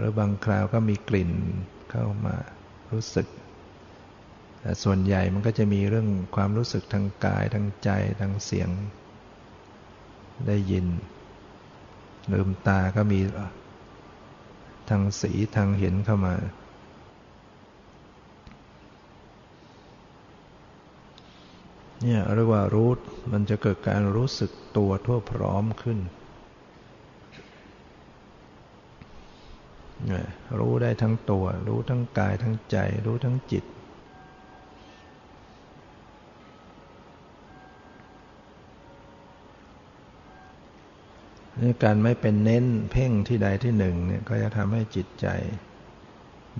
[0.00, 1.32] หรือบางคราวก็มีกลิ่น
[1.90, 2.36] เข้ามา
[2.92, 3.26] รู้สึก
[4.60, 7.90] แต่ส่วนใหญ่มันก็จะมีเรื่องความรู้สึกทางกายทางใจ
[8.20, 8.68] ทางเสียง
[10.46, 10.86] ได้ยิน
[12.32, 13.20] ลืมตาก็มี
[14.90, 16.34] ทางสีทางเห็นเข้ามา
[22.02, 22.90] เนี่ยเรียกว่ารู้
[23.32, 25.98] มันจะเกิดการรู้สึกตัวทั่วพร้อมขึ้น
[30.58, 32.76] รู้ได้ทั้งตัว รู้ทั้งกายทั้งใจ
[33.06, 33.64] รู้ทั้งจิต
[41.60, 45.26] นี่การไม่เป็นเน้นเพ่งที่ใดที่หนึ่งเนี่ยก็จะทำให้จิตใจ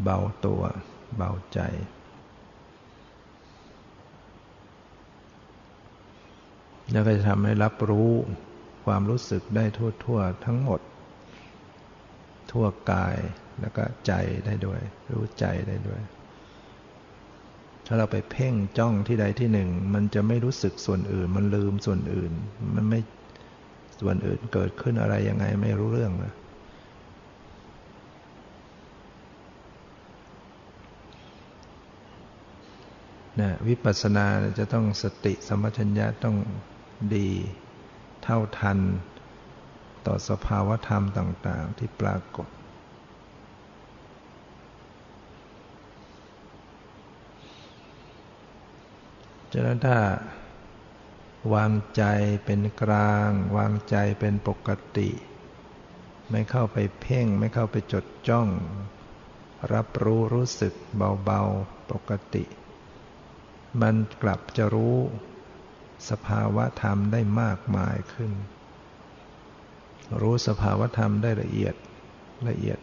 [0.02, 0.62] เบาตัว
[1.16, 1.60] เบาใจ
[6.92, 8.10] แล้วก็จะทำให้รับรู้
[8.84, 10.80] ความรู้สึกได้ทั่ว ๆ ทั้งหมด
[12.50, 13.16] ทั่วกาย
[13.60, 14.12] แล้วก็ใจ
[14.46, 14.80] ได้ด้วย
[15.12, 16.00] รู้ใจได้ด้วย
[17.86, 22.32] ถ้าเราไปเพ่งจ้องที่ใดที่หนึ่ง มันจะไม่รู้สึกส่วนอื่น มันลืมส่วนอื่น
[22.74, 23.00] มันไม่
[24.00, 26.34] ส่วนอื่นเกิดขึ้นอะไรยังไงไม่รู้เรื่องเลย
[33.40, 34.26] นะวิปัสสนา
[34.58, 36.36] จะต้องสติสมัชัญญะต้อง
[37.14, 37.28] ดี
[38.22, 38.78] เท่าทัน
[40.06, 42.48] ต่อสภาวธรรมต่าง ๆ ที่ปรากฏ
[49.52, 49.98] ฉะนั้นถ้า
[51.54, 52.02] วางใจ
[52.44, 55.10] เป็นกลาง วางใจเป็นปกติ
[56.30, 58.48] ไม่เข้าไปเพ่ง ไม่เข้าไปจดจ้อง
[59.72, 60.74] รับรู้รู้สึก
[61.24, 62.44] เบา ๆ ปกติ
[63.80, 64.98] มันกลับจะรู้
[66.10, 68.32] สภาวะธรรมได้มากมายขึ้น
[70.20, 71.74] รู้สภาวธรรมได้ละเอียด
[72.48, 72.78] ละเอียด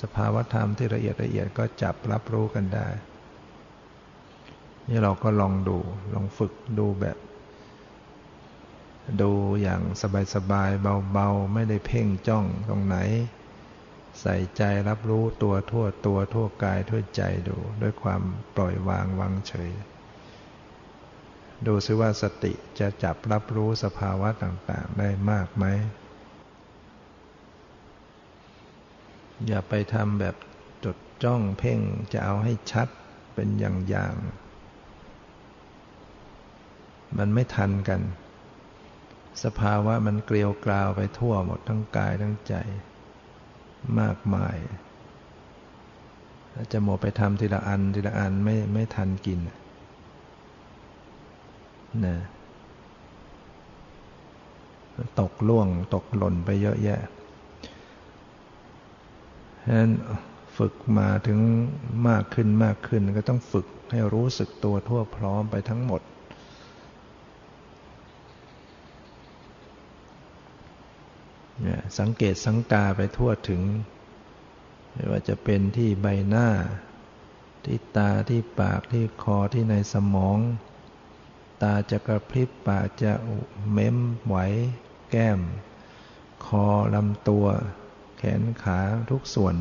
[0.00, 2.88] สภาวธรรมที่ละเอียดละเอียดก็จับรับรู้กันได้
[4.88, 5.78] นี่เราก็ลองดู
[6.14, 7.18] ลองฝึกดูแบบ
[9.22, 9.32] ดู
[9.62, 9.82] อย่าง
[10.34, 12.96] สบายๆเบาๆ ไม่ได้เพ่งจ้องตรงไหน
[14.20, 18.22] ใส่ใจรับรู้ตัวทั่วตัวทั่วกายทั่วใจดู ด้วยความ
[18.56, 19.70] ปล่อยวางวางเฉย
[21.66, 25.64] ดูซิว่าสติจะจับรับรู้สภาวะต่างๆ ได้มากไหม
[29.46, 30.36] อย่าไปทำแบบ
[30.84, 31.80] จดจ้องเพ่ง
[32.12, 32.88] จะเอาให้ชัด
[33.34, 33.62] เป็นอ
[33.94, 38.00] ย่างๆ มันไม่ทันกัน
[39.44, 42.54] สภาวะมันเกลียวกราวไปทั่วหมดทั้งกายทั้งใจ
[44.00, 44.56] มากมาย
[46.72, 49.40] จะหมดไปทำทีละอันทีละอันไม่ไม่ทันกิน
[52.06, 52.16] นะ
[55.20, 57.00] ตกล่วงตกหล่นไปเยอะแยะ
[59.68, 59.92] ฉะนั้น
[60.58, 61.40] ฝึกมาถึง
[62.08, 66.02] มากขึ้นมากขึ้นก็ต้องฝึกให้รู้สึกตัวทั่วพร้อมไปทั้งหมด
[71.98, 73.62] สังเกตสังกาไปทั่วถึง
[74.92, 76.48] ไม่ว่าจะเป็นที่ใบหน้า
[77.64, 80.38] ที่ตาที่ปากที่คอที่ในสมอง
[81.62, 83.12] ตาจะกระพริบปากจะ
[83.72, 83.96] เม้ม
[84.26, 84.36] ไหว
[85.10, 85.40] แก้ม
[86.46, 87.46] คอลำตัว
[88.18, 88.78] แขนขา
[89.10, 89.54] ทุกส่วน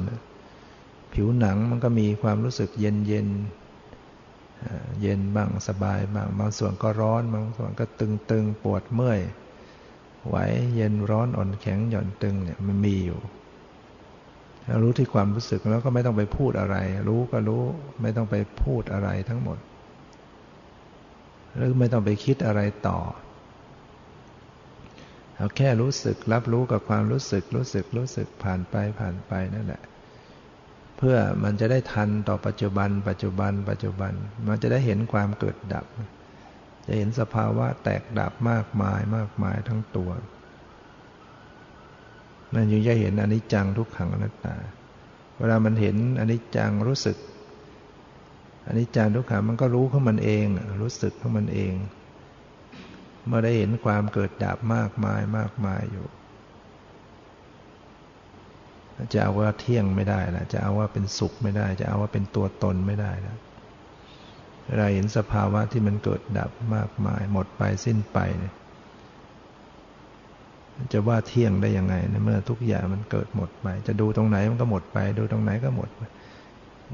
[1.13, 3.27] ผิวหนังมันก็มีความรู้สึกเย็นเย็น
[5.01, 9.19] เย็นบ้างสบายบ้างบางส่วนก็ร้อน บางส่วนก็ตึงตึงปวดเมื่อย
[10.27, 10.35] ไหว
[10.75, 13.19] เย็นร้อนอ่อนแข็งหย่อนตึงเนี่ยมันมีอยู่
[14.83, 16.77] รู้ที่ความรู้สึกแล้วก็ไม่ต้องไปพูดอะไร
[17.07, 17.63] รู้ก็รู้
[18.01, 19.57] ไม่ต้องไปพูดอะไรทั้งหมด
[21.55, 22.99] หรือไม่ต้องไปคิดอะไรต่อ
[25.37, 29.81] เราแค่รู้สึกรับรู้กับความรู้สึกรู้สึกรู้สึกผ่านไปผ่านไปนั่นแหละ
[30.97, 34.13] เพื่อมันจะได้ทันต่อปัจจุบัน ปัจจุบัน ปัจจุบัน
[34.47, 35.85] มันจะได้เห็นความเกิดดับ
[36.87, 40.11] จะเห็นสภาวะแตกดับมากมายมากมายทั้งตัว
[42.53, 44.55] มันยู่จะเห็นอนิจจังทุกขังอนัตตา
[45.37, 47.17] เวลามันเห็นอนิจจังรู้สึก
[48.67, 50.45] อนิจจังทุกขังมันก็รู้ของมันเอง
[50.81, 51.73] รู้สึกของมันเอง
[53.27, 56.07] เมื่อได้เห็นความเกิดดับมากมายมากมายอยู่
[59.13, 63.37] จะเอาว่าเที่ยงไม่ได้แล้วจะเอาว่าเป็นสุขไม่ได้ จะเอาว่าเป็นตัวตนไม่ได้แล้ว
[64.77, 68.53] เราเห็นสภาวะที่มันเกิดดับมากมาย หมดไปสิ้นไปเนี่ย
[70.93, 76.01] จะว่าเที่ยงได้ยังไงในเมื่อทุกอย่างมันเกิดหมดไป จะดูตรงไหนมันก็หมดไป ดูตรงไหนก็หมดไป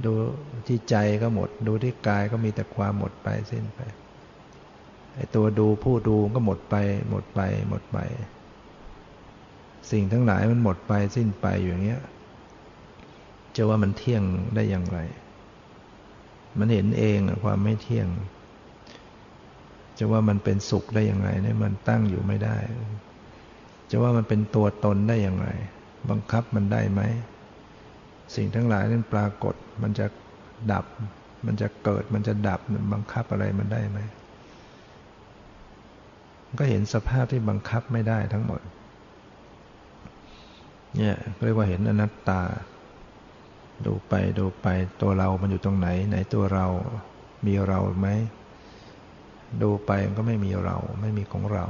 [0.05, 0.11] ดู
[0.67, 3.79] ที่ใจก็หมด ดูที่กายก็มีแต่ความหมดไปสิ้นไป
[5.16, 6.76] ไอ้ตัวดูผู้ดูก็หมดไป
[7.09, 7.39] หมดไป
[7.70, 7.97] หมดไป
[9.91, 12.01] สิ่งทั้งหลายมันหมดไปสิ้นไปอย่างเงี้ย
[13.55, 14.24] จะว่ามันเที่ยง
[14.55, 14.99] ได้อย่างไร
[16.59, 18.07] มันเห็นเองความไม่เที่ยง
[19.99, 22.57] จะว่ามันเป็นสุขได้อย่างไรเนี่ยมันตั้งอยู่ไม่ได้
[23.89, 25.49] จะว่ามันเป็นตัวตนได้อย่างไร
[26.09, 27.01] บังคับมันได้ไหม
[28.36, 30.05] สิ่งทั้งหลายนั้นปรากฏ มันจะ
[30.72, 30.86] ดับ
[31.45, 32.59] มันจะเกิด มันจะดับ
[32.93, 33.99] บังคับอะไรมันได้ไหม
[36.60, 38.62] ก็เห็นสภาพที่บังคับไม่ได้ทั้งหมด
[40.97, 42.41] เนี่ยเรียกว่าเห็นอนัตตา
[43.86, 44.68] ดูไปดูไป
[45.02, 46.68] ตัวเรามันอยู่ตรงไหน ไหนตัวเรา
[47.45, 48.10] มีเราไหม
[49.62, 51.66] ดูไปมันก็ไม่มีเรา ไม่มีของเรา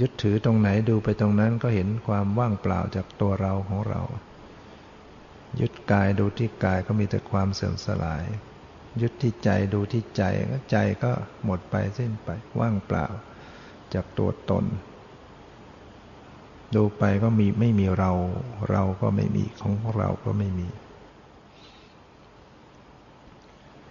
[0.00, 4.00] ยึดถือตรงไหนดูไปตรงนั้นก็เห็นความว่างเปล่าจากตัวเราของเรา
[5.60, 8.24] ยึดกายดูที่กายก็มีแต่ความเสื่อมสลาย
[9.00, 11.12] ยึดที่ใจดูที่ใจก็ใจก็
[11.44, 12.28] หมดไปสิ้นไป
[12.60, 13.06] ว่างเปล่า
[13.94, 14.64] จากตัวตน
[16.74, 18.12] ดูไปก็มีไม่มีเรา
[18.70, 20.68] เราก็ไม่มีของเราก็ไม่มี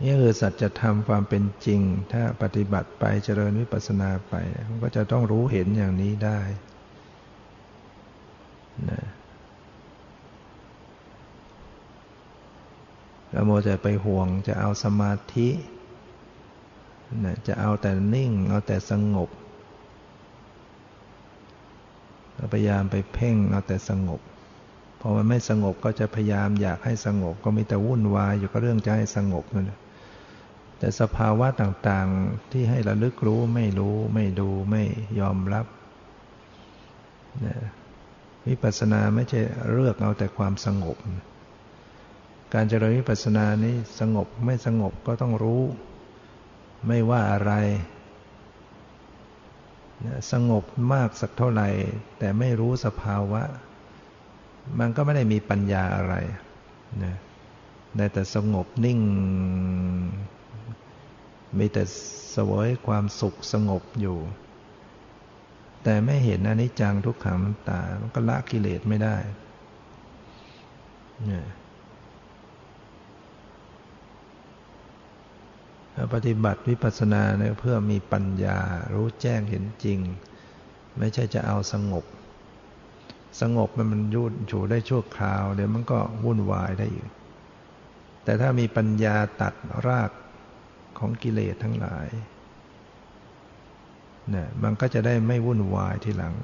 [0.04, 1.82] นี่คือสัจธรรมความเป็นจริง
[2.12, 4.34] ถ้าปฏิบัติไปเจริญวิปัสสนาไป
[4.68, 6.40] มันก็จะต้องรู้เห็นอย่างนี้ได้
[8.90, 9.04] นะ
[13.40, 15.50] เราโมจะไปห่วงจะเอาสมาธิ
[17.26, 19.30] นะจะเอาแต่นิ่ง เอาแต่สงบ
[22.54, 24.22] พยายามไปเพ่งเอาแต่สงบ
[25.00, 29.72] พอมันไม่สงบก็จะพยายามอยากให้สงบ ก็มีแต่วุ่นวายอยู่ก็เรื่องจะให้สงบนั่น
[30.80, 34.84] แต่สภาวะต่างๆที่ให้ระลึกรู้ไม่รู้ไม่ดูไม่
[35.20, 35.66] ยอมรับ
[37.46, 37.58] นะ
[38.48, 39.40] วิปัสสนาไม่ใช่
[39.72, 40.98] เลือกเอาแต่ความสงบ
[42.54, 45.64] การเจริญวิปัสสนานี้สงบไม่สงบก็ต้องรู้
[46.88, 47.54] ไม่ว่าอะไร
[50.32, 51.70] สงบมากสักเท่าไหร่
[52.20, 53.44] แต่ไม่รู้สภาวะ
[54.80, 56.16] มันก็ไม่ได้มีปัญญาอะไร
[57.04, 57.16] นะ
[57.98, 59.00] ได้แต่สงบนิ่ง
[61.58, 61.84] มีแต่
[62.36, 64.18] สวยความสุขสงบอยู่
[65.84, 67.40] แต่ไม่เห็นอนิจจังทุกขัง
[67.70, 69.16] ตา มันก็ละกิเลสไม่ได้
[71.26, 71.46] เนี่ย
[76.14, 78.60] ปฏิบัติวิปัสสนาเนี่ยเพื่อมีปัญญา
[78.94, 80.00] รู้แจ้งเห็นจริง
[80.98, 82.06] ไม่ใช่จะเอาสงบ
[83.42, 87.08] สงบมันมันยุ่นฉูได้ชั่วคราว เดี๋ยวมันก็วุ่นวายได้อยู่
[88.24, 89.54] แต่ถ้ามีปัญญาตัด
[89.88, 90.12] ราก
[91.00, 92.08] ของกิเลสทั้งหลาย
[94.30, 96.36] เนี่ยมันก็จะได้ไม่วุ่นวายทีหลัง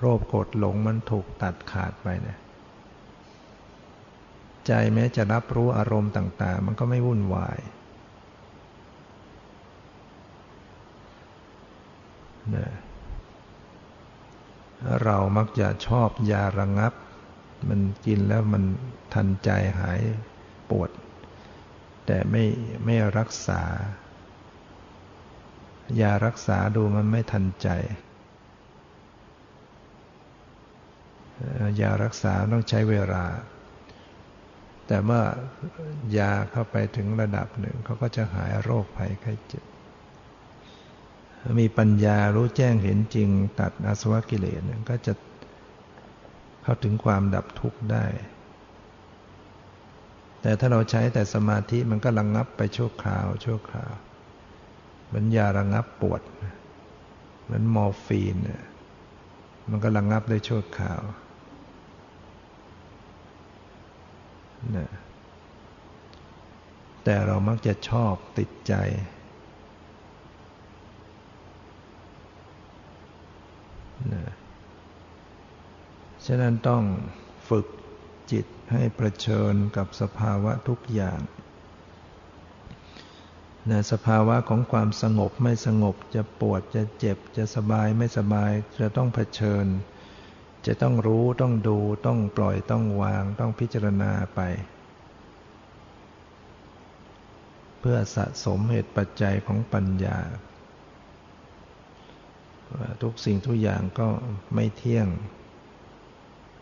[0.00, 2.38] โรคกดหลงมันถูกตัดขาดไปเนี่ย
[4.66, 12.35] ใจแม้จะรับรู้อารมณ์ต่าง ๆ มันก็ไม่วุ่นวายนะ
[15.04, 16.92] เรามักจะชอบยาระงับ
[17.68, 18.64] มันกินแล้วมัน
[19.14, 20.00] ทันใจหาย
[20.70, 20.90] ปวด
[22.06, 22.44] แต่ไม่
[22.84, 23.62] ไม่รักษา
[26.00, 27.68] ยารักษาดูมันไม่ทันใจ
[31.80, 33.24] ยารักษาต้องใช้เวลา
[34.86, 35.24] แต่เมื่อ
[36.18, 39.64] ยาเข้าไปถึงระดับหนึ่งเขาก็จะหายโรคภัยไข้เจ็บ
[41.60, 43.28] มีปัญญารู้แจ้งเห็นจริง
[43.60, 45.12] ตัดอาสวะกิเลสก็จะ
[46.62, 48.04] เข้าถึงความดับทุกข์ได้
[50.42, 53.92] แต่ถ้าเราใช้แต่สมาธิมันก็ระงงับไปชั่วคราว ชั่วคราว
[55.06, 56.22] เหมือนยาระงงับปวด
[57.44, 58.36] เหมือนมอร์ฟีน
[59.70, 61.00] มันก็ระงงับได้ชั่วคราว
[64.76, 64.88] นะ
[67.04, 68.74] แต่เรามักจะชอบติดใจ
[74.12, 74.22] นะ
[76.26, 76.82] ฉะนั้นต้อง
[77.48, 77.66] ฝึก
[78.32, 81.20] จิตให้ประชิญกับสภาวะทุกอย่าง
[83.70, 89.66] นะสภาวะของความสงบไม่สงบจะปวดจะเจ็บจะสบายไม่สบายจะต้องเผชิญ
[90.66, 94.40] จะต้องรู้ต้องดูต้องปล่อยต้องวางต้องพิจารณาไป
[97.80, 100.18] เพื่อสะสมเหตุปัจจัยของปัญญา
[103.02, 104.08] ทุกสิ่งทุกอย่างก็
[104.54, 105.08] ไม่เที่ยง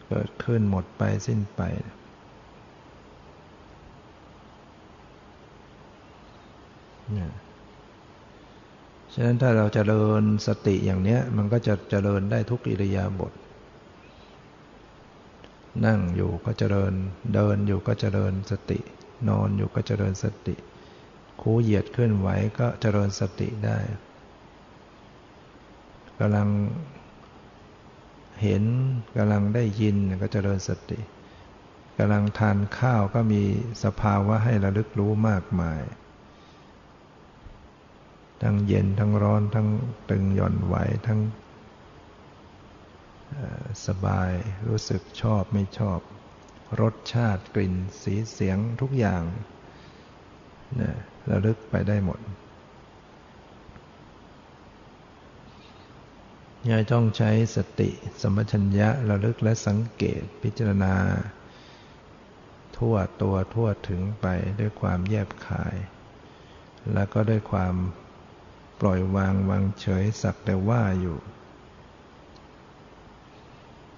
[0.08, 1.60] เกิดขึ้นหมดไปสิ้นไป
[7.18, 7.20] น
[9.12, 13.32] ฉะนั้นถ้าเราจเจริญสติอย่างนี้มันก็จะเจริญได้ทุกอิริยาบถ
[15.86, 16.92] นั่งอยู่ก็เจริญ
[17.34, 18.78] เดินอยู่ก็เจริญสติ
[19.28, 20.56] นอนอยู่ก็เจริญสติ
[21.40, 22.28] คูเหยียดเคลื่อนไหว
[22.58, 23.78] ก็เจริญสติได้
[26.20, 26.48] กำลัง
[28.42, 28.64] เห็น
[29.16, 31.00] กำลังได้ยินก็เจริญสติ
[31.98, 33.42] กำลังทานข้าวก็มี
[33.84, 35.82] สภาวะให้ระลึกรู้มากมาย
[38.42, 39.68] ทั้งเย็นทั้งร้อนทั้ง
[40.10, 40.74] ตึงหย่อนไหว
[41.06, 41.20] ทั้ง
[43.86, 44.30] สบาย
[44.68, 46.00] รู้สึกชอบไม่ชอบ
[46.80, 49.22] รสชาติกลิ่นสีเสียงทุกอย่าง
[50.80, 50.90] นะ
[51.30, 52.18] ระลึกไปได้หมด
[56.70, 57.90] ยายต้องใช้สติ
[58.20, 60.94] สมัชัญญะระลึกและสังเกตพิจารณา
[62.78, 64.26] ทั่วตัวทั่วถึงไป
[64.60, 65.76] ด้วยความแยบคาย
[66.92, 67.74] แล้วก็ด้วยความ
[68.80, 71.18] ปล่อยวางวางเฉยสักแต่ว่าอยู่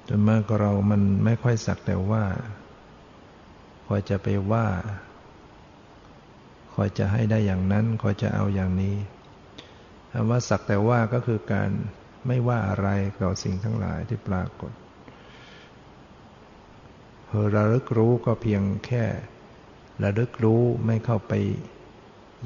[0.08, 2.24] จนเมากเรามันไม่ค่อยสักแต่ว่า
[3.86, 4.66] คอยจะไปว่า
[6.74, 8.96] คอยจะให้ได้อย่างนั้น คอยจะเอาอย่างนี้
[10.12, 11.70] คำว่าสักแต่ว่าก็คือการ
[12.26, 12.88] ไม่ว่าอะไร
[13.22, 14.72] ต่อสิ่งทั้งหลายที่ปรากฏ
[17.26, 19.04] เอระลึกรู้ก็เพียงแค่
[20.02, 21.32] ระลึกรู้ไม่เข้าไป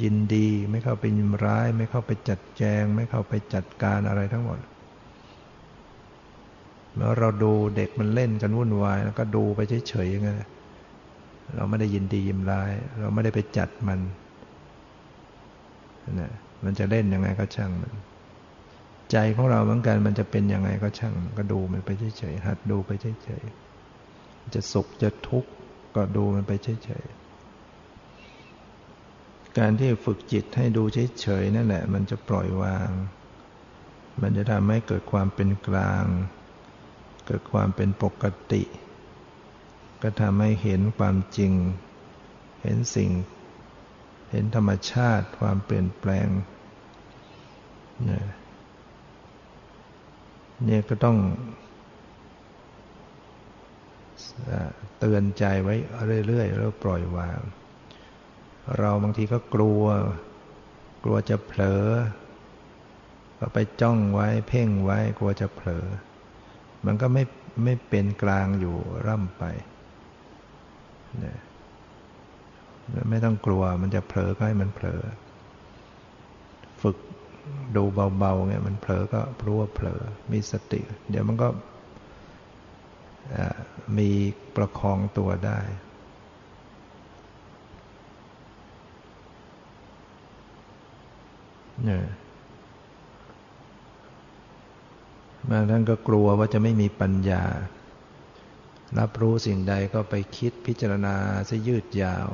[0.03, 4.59] ยินดี ไม่เข้าไปยิมร้าย ไม่เข้าไปจัดแจง ไม่เข้าไปจัดการอะไรทั้งหมด
[6.95, 10.43] เมื่อเราดูเด็กมันเล่นกันวุ่นวาย แล้วก็ดูไปเฉยๆอย่างนั้น
[11.57, 14.01] เราไม่ได้ยินดียิมร้าย เราไม่ได้ไปจัดมัน
[16.21, 16.33] นะ
[16.65, 17.93] มันจะเล่นยังไงก็ช่างมัน
[19.13, 25.51] ใจของเราเหมือนกันมันจะเป็นยังไงก็ช่างก็ดูมันไปเฉยๆหัดดูไปเฉยๆจะสุขจะทุกข์
[25.97, 27.21] ก็ดูมันไปเฉยๆ
[29.59, 30.83] การที่ฝึกจิตให้ดู
[31.21, 32.91] เฉยๆนั่นแหละ มันจะปล่อยวาง
[34.23, 36.05] มันจะทำให้เกิดความเป็นกลาง
[37.27, 38.63] เกิดความเป็นปกติ
[40.03, 41.53] ก็ทำให้เห็นความจริง
[42.63, 43.11] เห็นสิ่ง
[44.31, 46.29] เห็นธรรมชาติความเปลี่ยนแปลง
[48.05, 48.25] เนี่ย
[50.65, 51.19] เนี่ยก็ต้อง
[54.99, 55.75] เตือนใจไว้
[56.27, 57.41] เรื่อยๆแล้วปล่อยวาง
[58.79, 59.85] เราบางทีก็กลัว
[61.05, 61.85] กลัวจะเผลอ
[63.39, 65.87] ก็ไปจ้องไว้เพ่งไว้กลัวจะเผลอ
[66.87, 67.25] มันก็ไม่
[67.65, 69.45] ไม่เป็นกลางอยู่ร่ำไป
[71.21, 71.39] เนี่ย
[73.11, 75.03] ไม่ต้องกลัวมันจะเผลอก็ให้มันเผลอ
[76.83, 76.97] ฝึก
[77.77, 77.85] ดู
[78.19, 80.01] เบาๆเนี่ยมันเผลอก็รู้ว่าเผลอ
[80.33, 80.81] มีสติ
[81.11, 81.49] เดี๋ยวมันก็
[83.99, 84.11] มี
[84.57, 85.59] ประคองตัวได้
[91.85, 92.05] เนี่ย
[95.51, 97.45] บางท่านก็กลัวว่าจะไม่มีปัญญา
[98.99, 101.17] รับรู้สิ่งใดก็ไปคิดพิจารณา
[101.49, 102.29] ซะยืดยาว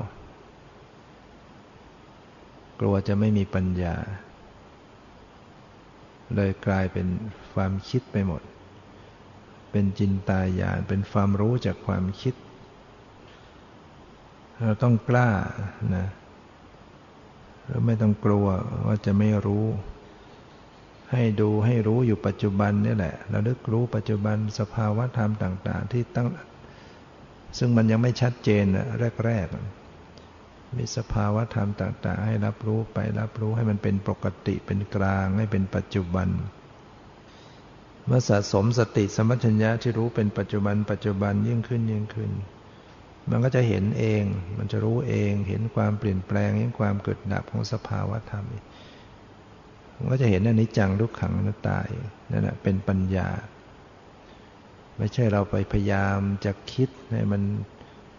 [2.80, 3.96] กลัวจะไม่มีปัญญา
[6.34, 7.06] เลยกลายเป็น
[7.54, 8.42] ความคิดไปหมด
[9.70, 12.34] เป็นจินตายานเป็นความรู้จากความคิด
[14.60, 15.30] เราต้องกล้า
[15.96, 16.06] นะ
[17.66, 18.46] เราไม่ต้องกลัว
[18.86, 19.64] ว่าจะไม่รู้
[21.12, 26.28] ให้ดูให้รู้อยู่ปัจจุบันนี่แหละเราลึกรู้ปัจจุบันสภาวะธรรมต่าง ๆ ที่ตั้ง
[27.58, 28.64] ซึ่งมันยังไม่ชัดเจน
[29.24, 29.85] แรกๆ
[30.76, 36.28] มีสภาวะธรรมต่างๆ ให้รับรู้ไปรับรู้ให้มันเป็นปกติเป็นกลางให้เป็นปัจจุบัน
[38.06, 42.30] เมื่อสะสมสติสมัชัญญะที่รู้เป็นปัจจุบัน ปัจจุบันยิ่งขึ้นยิ่งขึ้น
[43.30, 44.24] มันก็จะเห็นเอง
[44.58, 48.44] มันจะรู้เองเห็นความเปลี่ยนแปลงเห็นความเกิดดับของสภาวะธรรม
[49.98, 51.78] มันก็จะเห็นอนิจจังทุกขังนัตตา
[52.30, 53.28] นั่นแหละเป็นปัญญา
[54.98, 57.42] ไม่ใช่เราไปพยายามจะคิดให้มัน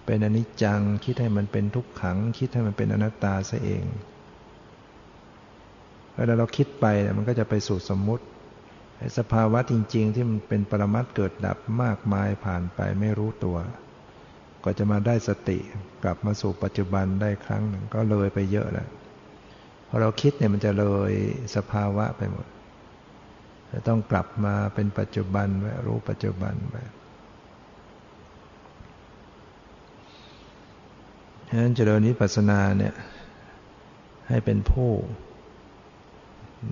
[0.07, 3.85] เป็นอนิจจัง คิดให้มันเป็นทุกขัง คิดให้มันเป็นอนัตตาซะเอง
[6.15, 6.85] เวลาเราคิดไป
[7.17, 8.25] มันก็จะไปสู่สมมุติ
[9.17, 13.57] สภาวะจริง ๆ ที่มันเป็นปรมัตเกิดดับมากมายผ่านไปไม่รู้ตัว
[14.63, 15.57] ก็จะมาได้สติ
[16.03, 18.89] กลับมาสู่ปัจจุบันได้ครั้งหนึ่งก็เลยไปเยอะแล้ว
[19.87, 21.13] พอเราคิดเนี่ยมันจะเลย
[21.55, 22.47] สภาวะไปหมด
[23.71, 26.75] จะต้องกลับมาเป็นปัจจุบันไว้รู้ปัจจุบันไป
[31.49, 32.95] ฉะนั้นเจริญวิปัสสนาเนี่ย
[34.27, 34.91] ให้เป็นผู้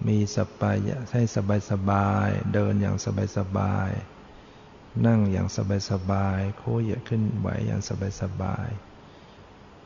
[0.07, 0.75] มีสบาย
[1.13, 3.89] ให้สบายสบาย เดินอย่างสบายสบาย
[5.07, 8.67] นั่งอย่างสบายสบายโค้เหยียดขึ้นไหวอย่างสบายสบาย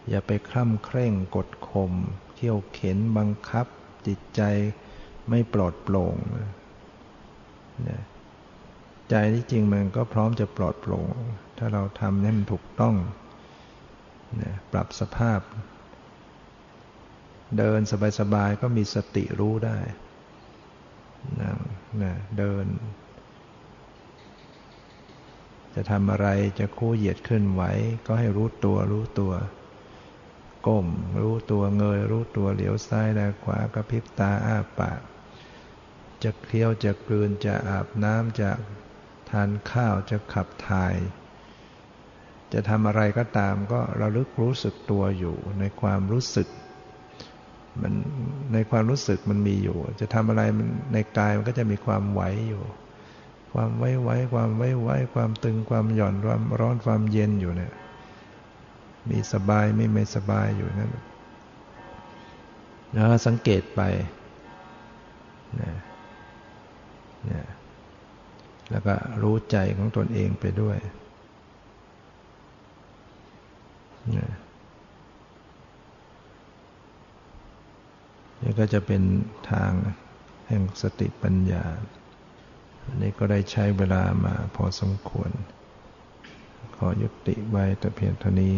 [0.09, 1.93] อย่าไปคล่ำเคร่งกดข่ม
[2.35, 3.67] เที่ยวเข็นบังคับ
[4.07, 4.41] จิตใจ
[5.29, 6.15] ไม่ปลอดโปร่ง
[7.87, 7.89] น
[9.09, 11.07] ใจที่จริงมันก็พร้อมจะปลอดโปร่ง
[11.57, 12.95] ถ้าเราทำให้มันถูกต้อง
[14.71, 15.39] ปรับสภาพ
[17.57, 17.79] เดิน
[18.19, 19.79] สบายๆก็มีสติรู้ได้
[21.41, 21.57] นั่ง
[22.01, 22.65] นะเดิน
[25.75, 26.27] จะทำอะไร
[26.59, 27.63] จะคู่เหยียดขึ้นไหว
[28.05, 29.33] ก็ให้รู้ตัวรู้ตัว
[30.67, 30.87] ก้ม
[31.21, 35.01] รู้ตัวเงย รู้ตัวเหลียวซ้ายแลขวากระพริบตาอ้าปาก
[36.23, 38.51] จะเคี้ยวจะกลืนจะอาบน้ำจะ
[39.29, 40.95] ทานข้าวจะขับถ่าย
[42.53, 46.47] จะทำอะไรก็ตามก็ระลึกรู้สึกตัวอยู่ในความรู้สึก
[47.81, 47.93] มัน
[48.53, 52.63] ในความรู้สึกมันมีอยู่ จะทำอะไรมันในกายมันก็จะมีความไหวอยู่
[53.53, 57.73] ความไว้ไว้ความไว้ไว้ความตึงความหย่อนความร้อนความเย็นอยู่เนี่ย
[59.09, 60.95] มีสบายไม่ไม่สบายอยู่นั่น
[62.93, 63.81] แล้วสังเกตไป
[65.61, 65.71] นะ
[67.31, 67.41] นะ
[68.71, 70.77] แล้วก็รู้ใจของตนเองไปด้วย
[78.41, 79.01] นี่ก็จะเป็น
[79.51, 79.71] ทาง
[80.47, 81.65] แห่งสติปัญญา
[82.85, 85.31] อันนี้ก็ได้ใช้เวลามาพอสมควร
[86.75, 88.55] ขอยุติไว้แต่เพียงเท่านี้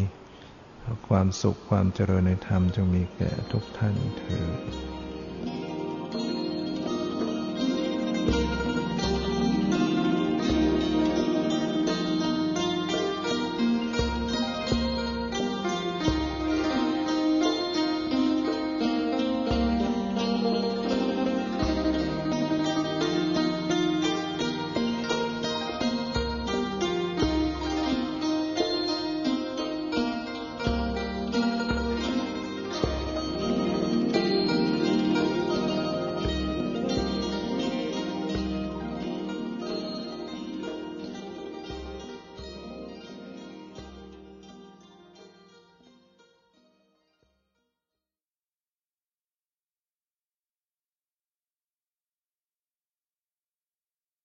[1.07, 4.59] ความสุขความเจริญในธรรมจงมีแก่ทุกท่านเถิด